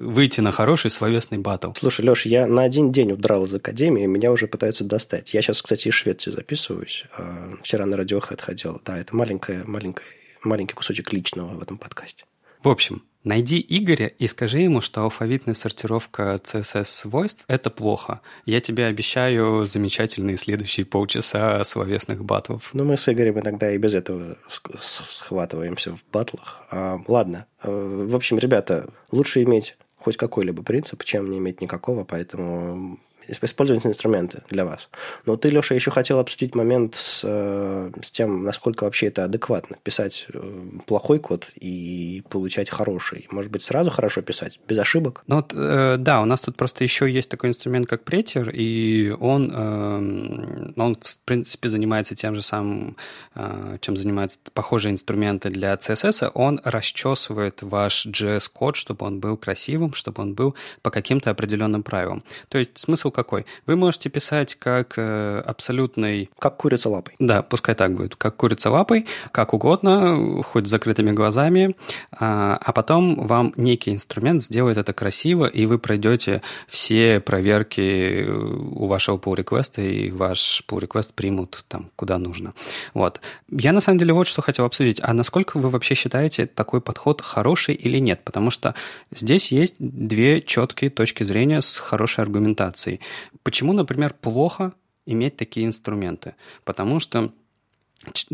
[0.01, 1.73] выйти на хороший словесный батл.
[1.77, 5.35] Слушай, Леш, я на один день удрал из академии, меня уже пытаются достать.
[5.35, 7.05] Я сейчас, кстати, из Швеции записываюсь.
[7.17, 8.81] А, вчера на Radiohead ходил.
[8.85, 10.05] Да, это маленькая, маленькая,
[10.45, 12.25] маленький кусочек личного в этом подкасте.
[12.63, 18.23] В общем, Найди Игоря и скажи ему, что алфавитная сортировка CSS-свойств— это плохо.
[18.47, 22.71] Я тебе обещаю замечательные следующие полчаса словесных батлов.
[22.73, 26.65] Ну, мы с Игорем иногда и без этого схватываемся в батлах.
[26.71, 27.47] А, ладно.
[27.63, 32.99] Э, в общем, ребята, лучше иметь хоть какой-либо принцип, чем не иметь никакого, поэтому
[33.31, 34.89] использовать инструменты для вас.
[35.27, 39.77] Но ты, Леша, еще хотел обсудить момент с, э, с тем, насколько вообще это адекватно.
[39.83, 40.41] Писать э,
[40.87, 43.27] плохой код и получать хороший.
[43.31, 45.23] Может быть, сразу хорошо писать, без ошибок?
[45.27, 49.11] Ну, вот, э, да, у нас тут просто еще есть такой инструмент, как претер, и
[49.21, 52.97] он, э, он в принципе, занимается тем же самым,
[53.35, 56.31] э, чем занимаются похожие инструменты для CSS.
[56.35, 62.23] Он расчесывает ваш JS-код, чтобы он был красивым, чтобы он был по каким-то определенным правилам.
[62.49, 63.45] То есть смысл какой?
[63.67, 66.31] Вы можете писать как э, абсолютный...
[66.39, 67.15] Как курица лапой.
[67.19, 68.17] Да, пускай так будет.
[68.17, 71.77] Как курица лапой, как угодно, хоть с закрытыми глазами,
[72.13, 78.87] а, а потом вам некий инструмент сделает это красиво, и вы пройдете все проверки у
[78.87, 82.55] вашего pull request и ваш pull request примут там, куда нужно.
[82.95, 83.21] Вот.
[83.51, 84.99] Я на самом деле вот что хотел обсудить.
[85.03, 88.23] А насколько вы вообще считаете такой подход хороший или нет?
[88.25, 88.75] Потому что
[89.11, 93.00] здесь есть две четкие точки зрения с хорошей аргументацией.
[93.43, 94.73] Почему, например, плохо
[95.07, 96.35] иметь такие инструменты?
[96.65, 97.33] Потому что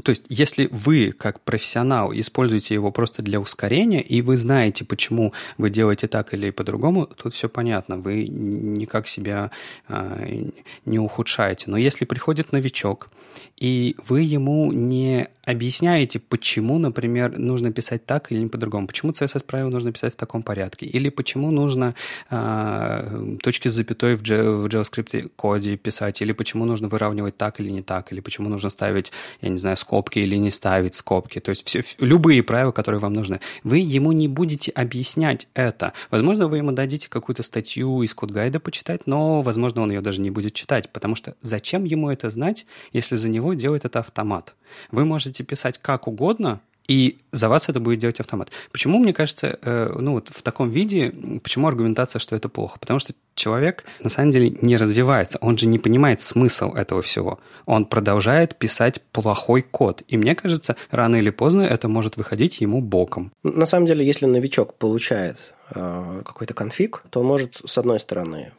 [0.04, 5.32] то есть, если вы, как профессионал, используете его просто для ускорения, и вы знаете, почему
[5.58, 9.50] вы делаете так или по-другому, тут все понятно, вы никак себя
[9.88, 10.50] э,
[10.84, 11.68] не ухудшаете.
[11.68, 13.10] Но если приходит новичок,
[13.56, 19.70] и вы ему не объясняете, почему, например, нужно писать так или не по-другому, почему CSS-правило
[19.70, 21.94] нужно писать в таком порядке, или почему нужно
[22.30, 27.70] э, точки с запятой в, в JavaScript коде писать, или почему нужно выравнивать так или
[27.70, 31.50] не так, или почему нужно ставить, я не знаю, скобки или не ставить скобки, то
[31.50, 33.40] есть все, любые правила, которые вам нужны.
[33.62, 35.92] Вы ему не будете объяснять это.
[36.10, 40.30] Возможно, вы ему дадите какую-то статью из код-гайда почитать, но, возможно, он ее даже не
[40.30, 44.56] будет читать, потому что зачем ему это знать, если за него делает это автомат?
[44.90, 48.50] Вы можете писать как угодно, и за вас это будет делать автомат.
[48.70, 51.12] Почему, мне кажется, э, ну вот в таком виде,
[51.42, 52.78] почему аргументация, что это плохо?
[52.78, 57.40] Потому что человек на самом деле не развивается, он же не понимает смысл этого всего.
[57.64, 60.02] Он продолжает писать плохой код.
[60.08, 63.32] И мне кажется, рано или поздно это может выходить ему боком.
[63.42, 65.38] На самом деле, если новичок получает
[65.74, 68.52] э, какой-то конфиг, то он может, с одной стороны,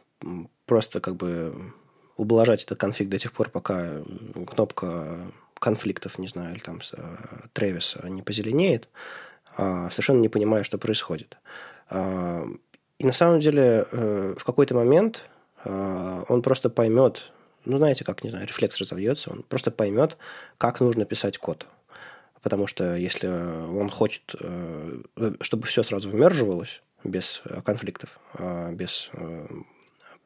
[0.66, 1.54] просто как бы
[2.18, 4.02] ублажать этот конфиг до тех пор, пока
[4.46, 5.18] кнопка
[5.58, 7.16] конфликтов, не знаю, или там э,
[7.52, 8.88] Тревиса не позеленеет,
[9.56, 11.36] а, совершенно не понимая, что происходит.
[11.90, 12.44] А,
[12.98, 15.22] и на самом деле э, в какой-то момент
[15.64, 17.32] а, он просто поймет,
[17.64, 20.16] ну, знаете, как, не знаю, рефлекс разовьется, он просто поймет,
[20.58, 21.66] как нужно писать код.
[22.42, 24.34] потому что если он хочет,
[25.40, 28.18] чтобы все сразу вмерживалось без конфликтов,
[28.74, 29.10] без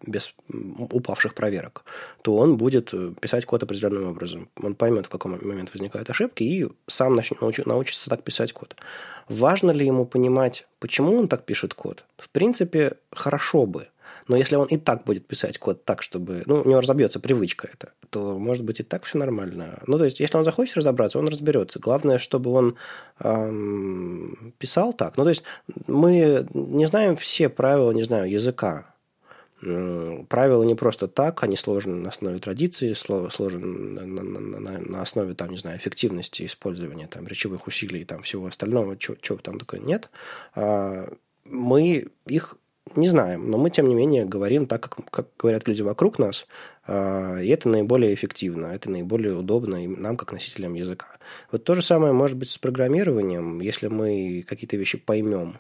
[0.07, 1.85] без упавших проверок,
[2.23, 4.49] то он будет э, писать код определенным образом.
[4.63, 7.33] Он поймет, в какой момент возникают ошибки, и сам нач...
[7.67, 8.77] научится так писать код.
[9.29, 12.05] Важно ли ему понимать, почему он так пишет код?
[12.19, 13.89] В принципе, хорошо бы.
[14.29, 16.43] Но если он и так будет писать код так, чтобы...
[16.47, 19.83] Ну, у него разобьется привычка это, то, может быть, и так все нормально.
[19.87, 21.81] Ну, то есть, если он захочет разобраться, он разберется.
[21.81, 22.77] Главное, чтобы он
[23.21, 25.17] эм, писал так.
[25.17, 25.43] Ну, то есть,
[25.87, 28.92] мы не знаем все правила, не знаю, языка
[30.29, 35.35] правила не просто так, они сложены на основе традиции, сложены на, на, на, на основе,
[35.35, 39.81] там, не знаю, эффективности использования там, речевых усилий и там, всего остального, чего там такое
[39.81, 40.11] нет.
[40.57, 41.09] А,
[41.45, 42.57] мы их
[42.97, 46.49] не знаем, но мы, тем не менее, говорим так, как, как говорят люди вокруг нас,
[46.85, 51.07] а, и это наиболее эффективно, это наиболее удобно и нам, как носителям языка.
[51.53, 55.59] Вот то же самое может быть с программированием, если мы какие-то вещи поймем,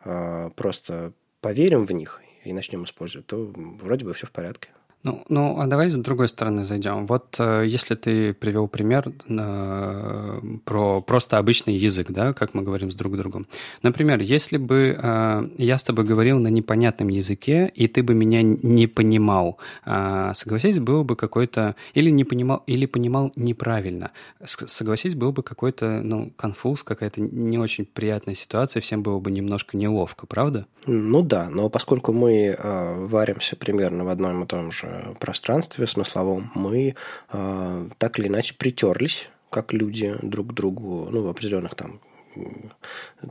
[0.00, 4.70] а, просто поверим в них и начнем использовать, то вроде бы все в порядке.
[5.04, 7.06] Ну, ну, а давай с другой стороны зайдем.
[7.06, 12.90] Вот э, если ты привел пример э, про просто обычный язык, да, как мы говорим
[12.90, 13.46] с друг другом.
[13.82, 18.42] Например, если бы э, я с тобой говорил на непонятном языке, и ты бы меня
[18.42, 21.76] не понимал, э, согласись, был бы какой-то...
[21.94, 24.10] Или не понимал, или понимал неправильно.
[24.44, 29.76] Согласись, был бы какой-то, ну, конфуз, какая-то не очень приятная ситуация, всем было бы немножко
[29.76, 30.66] неловко, правда?
[30.86, 34.87] Ну да, но поскольку мы э, варимся примерно в одном и том же
[35.18, 36.94] пространстве смысловом мы
[37.32, 42.00] э, так или иначе притерлись как люди друг к другу, ну, в определенных там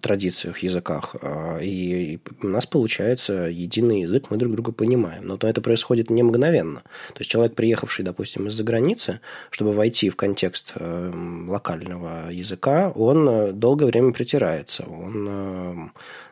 [0.02, 1.16] традициях, языках.
[1.22, 5.26] А, и у нас получается единый язык, мы друг друга понимаем.
[5.26, 6.82] Но то это происходит не мгновенно.
[7.14, 11.12] То есть человек, приехавший, допустим, из-за границы, чтобы войти в контекст э,
[11.48, 14.84] локального языка, он э, долгое время притирается.
[14.84, 15.74] Он э,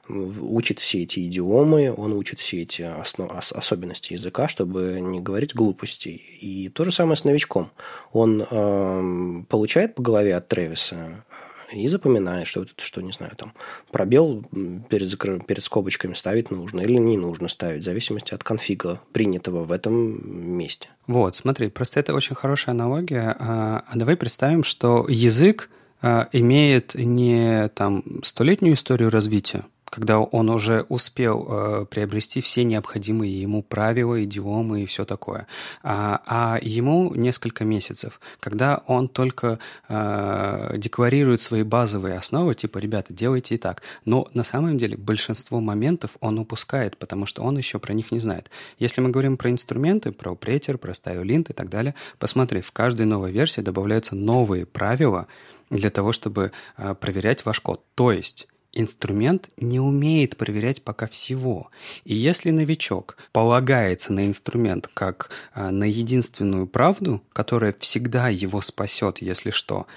[0.07, 6.15] учит все эти идиомы, он учит все эти основ, особенности языка, чтобы не говорить глупостей.
[6.39, 7.71] И то же самое с новичком.
[8.11, 11.25] Он э, получает по голове от Тревиса
[11.73, 13.53] и запоминает, что, что не знаю, там,
[13.91, 14.43] пробел
[14.89, 15.43] перед, закр...
[15.43, 20.57] перед скобочками ставить нужно или не нужно ставить, в зависимости от конфига, принятого в этом
[20.57, 20.89] месте.
[21.07, 23.35] Вот, смотри, просто это очень хорошая аналогия.
[23.39, 25.69] А, а давай представим, что язык
[26.01, 33.41] а, имеет не там столетнюю историю развития, когда он уже успел э, приобрести все необходимые
[33.41, 35.47] ему правила, идиомы и все такое.
[35.83, 43.13] А, а ему несколько месяцев, когда он только э, декларирует свои базовые основы, типа, ребята,
[43.13, 43.83] делайте и так.
[44.03, 48.19] Но на самом деле большинство моментов он упускает, потому что он еще про них не
[48.19, 48.49] знает.
[48.79, 53.05] Если мы говорим про инструменты, про претер, про стайлинт и так далее, посмотри, в каждой
[53.05, 55.27] новой версии добавляются новые правила
[55.69, 57.81] для того, чтобы э, проверять ваш код.
[57.95, 61.71] То есть инструмент не умеет проверять пока всего.
[62.03, 69.19] И если новичок полагается на инструмент как а, на единственную правду, которая всегда его спасет,
[69.19, 69.87] если что,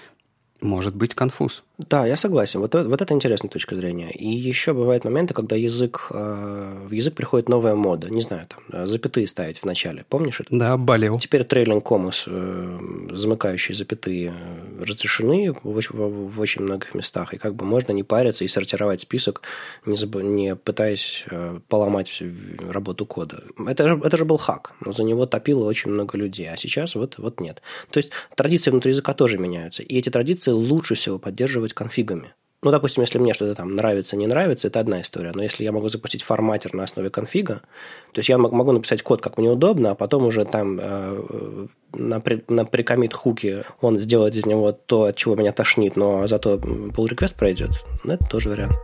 [0.60, 1.62] может быть конфуз.
[1.78, 2.58] Да, я согласен.
[2.60, 4.10] Вот, вот это интересная точка зрения.
[4.10, 8.10] И еще бывают моменты, когда язык, э, в язык приходит новая мода.
[8.10, 10.04] Не знаю, там, запятые ставить в начале.
[10.08, 10.48] Помнишь это?
[10.50, 11.18] Да, болел.
[11.20, 12.78] Теперь трейлинг комус, э,
[13.12, 14.34] замыкающие запятые,
[14.80, 17.32] разрешены в, в, в очень многих местах.
[17.34, 19.42] И как бы можно не париться и сортировать список,
[19.86, 20.16] не, заб...
[20.16, 22.26] не пытаясь э, поломать всю
[22.68, 23.44] работу кода.
[23.68, 24.72] Это же, это же был хак.
[24.84, 26.50] Но за него топило очень много людей.
[26.50, 27.62] А сейчас вот, вот нет.
[27.90, 29.84] То есть традиции внутри языка тоже меняются.
[29.84, 32.34] И эти традиции лучше всего поддерживать конфигами.
[32.60, 35.30] Ну, допустим, если мне что-то там нравится, не нравится, это одна история.
[35.32, 37.60] Но если я могу запустить форматер на основе конфига,
[38.12, 42.20] то есть я могу написать код, как мне удобно, а потом уже там э, на,
[42.48, 47.08] на прикомит хуке он сделает из него то, от чего меня тошнит, но зато pull
[47.08, 47.70] request пройдет,
[48.02, 48.74] ну, это тоже вариант.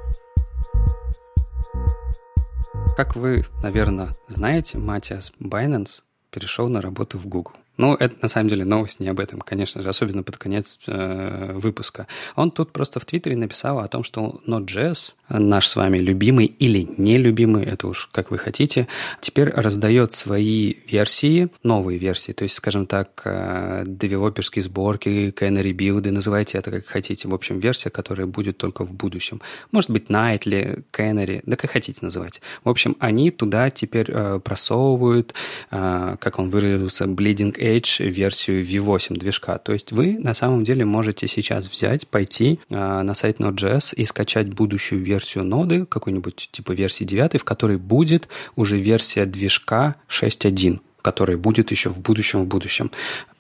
[2.97, 7.55] Как вы, наверное, знаете, Матиас Байнанс перешел на работу в Google.
[7.77, 11.53] Ну, это на самом деле новость не об этом, конечно же, особенно под конец э,
[11.55, 12.07] выпуска.
[12.37, 16.87] Он тут просто в Твиттере написал о том, что Node.js, наш с вами любимый или
[16.97, 18.87] нелюбимый, это уж как вы хотите,
[19.21, 26.13] теперь раздает свои версии, новые версии, то есть, скажем так, э, девелоперские сборки, canary билды,
[26.13, 27.27] называйте это как хотите.
[27.27, 29.41] В общем, версия, которая будет только в будущем.
[29.73, 32.41] Может быть, Nightly, Canary, да как хотите называть.
[32.63, 35.35] В общем, они туда теперь э, просовывают,
[35.73, 39.59] э, как он выразился, bleeding Edge версию V8 движка.
[39.59, 44.05] То есть вы на самом деле можете сейчас взять, пойти э, на сайт Node.js и
[44.05, 50.81] скачать будущую версию ноды, какой-нибудь типа версии 9, в которой будет уже версия движка 6.1
[51.05, 52.91] который будет еще в будущем, в будущем.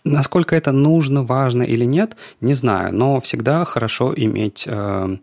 [0.05, 5.17] Насколько это нужно, важно или нет, не знаю, но всегда хорошо иметь э,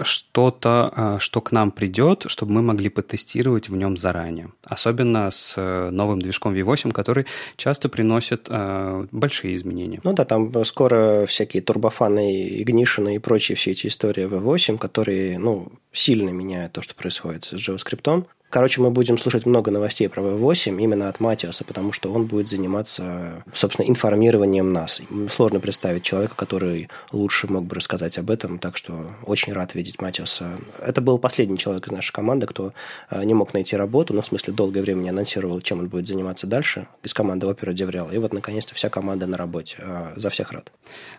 [0.00, 4.50] что-то, э, что к нам придет, чтобы мы могли потестировать в нем заранее.
[4.64, 7.26] Особенно с э, новым движком V8, который
[7.56, 10.00] часто приносит э, большие изменения.
[10.04, 15.72] Ну да, там скоро всякие турбофаны, игнишины и прочие все эти истории V8, которые ну,
[15.92, 18.24] сильно меняют то, что происходит с JavaScript.
[18.52, 22.50] Короче, мы будем слушать много новостей про V8 именно от Матиаса, потому что он будет
[22.50, 25.00] заниматься, собственно, информированием нас.
[25.30, 30.02] Сложно представить человека, который лучше мог бы рассказать об этом, так что очень рад видеть
[30.02, 30.50] Матиаса.
[30.86, 32.74] Это был последний человек из нашей команды, кто
[33.08, 36.06] э, не мог найти работу, но в смысле долгое время не анонсировал, чем он будет
[36.06, 36.88] заниматься дальше.
[37.02, 38.10] Из команды Opera Деврел.
[38.10, 39.78] И вот, наконец-то, вся команда на работе.
[39.78, 40.70] Э, за всех рад.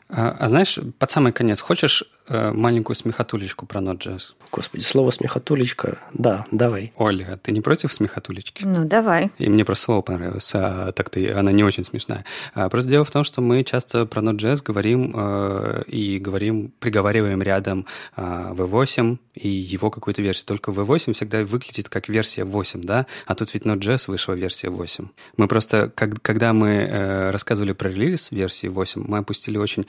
[0.08, 4.36] А, а знаешь, под самый конец, хочешь э, маленькую смехотулечку про Node.js?
[4.52, 5.98] Господи, слово смехотулечка.
[6.14, 6.94] Да, давай.
[6.96, 8.64] Оля, Ольга, ты не против смехотулечки?
[8.64, 9.32] Ну, давай.
[9.38, 12.26] И мне просто слово понравилось, а так-то она не очень смешная.
[12.54, 17.42] А, просто дело в том, что мы часто про Node.js говорим э, и говорим, приговариваем
[17.42, 20.46] рядом э, V8 и его какую-то версию.
[20.48, 23.06] Только V8 всегда выглядит как версия 8, да?
[23.26, 25.08] А тут ведь Node.js вышла версия 8.
[25.38, 29.86] Мы просто, как, когда мы э, рассказывали про релиз версии 8, мы опустили очень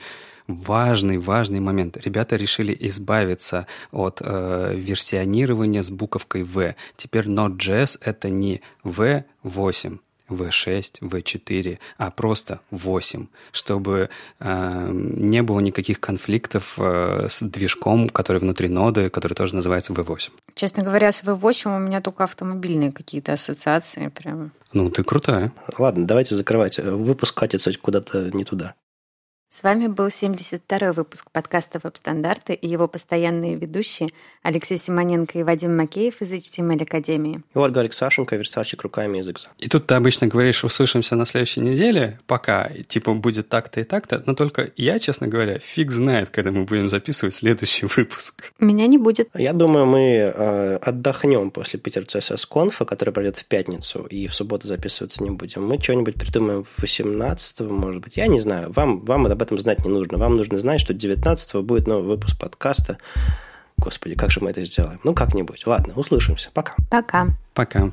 [0.47, 1.97] важный, важный момент.
[1.97, 6.75] Ребята решили избавиться от э, версионирования с буковкой V.
[6.97, 9.99] Теперь Node.js это не V8,
[10.29, 14.09] V6, V4, а просто 8, чтобы
[14.39, 20.31] э, не было никаких конфликтов э, с движком, который внутри ноды, который тоже называется V8.
[20.55, 24.51] Честно говоря, с V8 у меня только автомобильные какие-то ассоциации прям.
[24.73, 25.53] Ну, ты крутая.
[25.77, 26.79] Ладно, давайте закрывать.
[26.79, 28.75] Выпуск катится куда-то не туда.
[29.47, 34.09] С вами был 72-й выпуск подкаста «Веб-стандарты» и его постоянные ведущие
[34.41, 37.41] Алексей Симоненко и Вадим Макеев из HTML Академии.
[37.53, 39.49] И Ольга Алексашенко, верстальщик руками из Экза.
[39.59, 44.23] И тут ты обычно говоришь, услышимся на следующей неделе, пока, типа, будет так-то и так-то,
[44.25, 48.51] но только я, честно говоря, фиг знает, когда мы будем записывать следующий выпуск.
[48.59, 49.29] Меня не будет.
[49.35, 54.35] Я думаю, мы э, отдохнем после Питер CSS конфа, который пройдет в пятницу, и в
[54.35, 55.65] субботу записываться не будем.
[55.65, 58.17] Мы что-нибудь придумаем в 18 может быть.
[58.17, 58.71] Я не знаю.
[58.71, 60.17] Вам, вам об этом знать не нужно.
[60.17, 62.97] Вам нужно знать, что 19 будет новый выпуск подкаста.
[63.77, 64.99] Господи, как же мы это сделаем?
[65.03, 65.65] Ну, как-нибудь.
[65.67, 66.49] Ладно, услышимся.
[66.53, 66.75] Пока.
[66.89, 67.27] Пока.
[67.53, 67.91] Пока.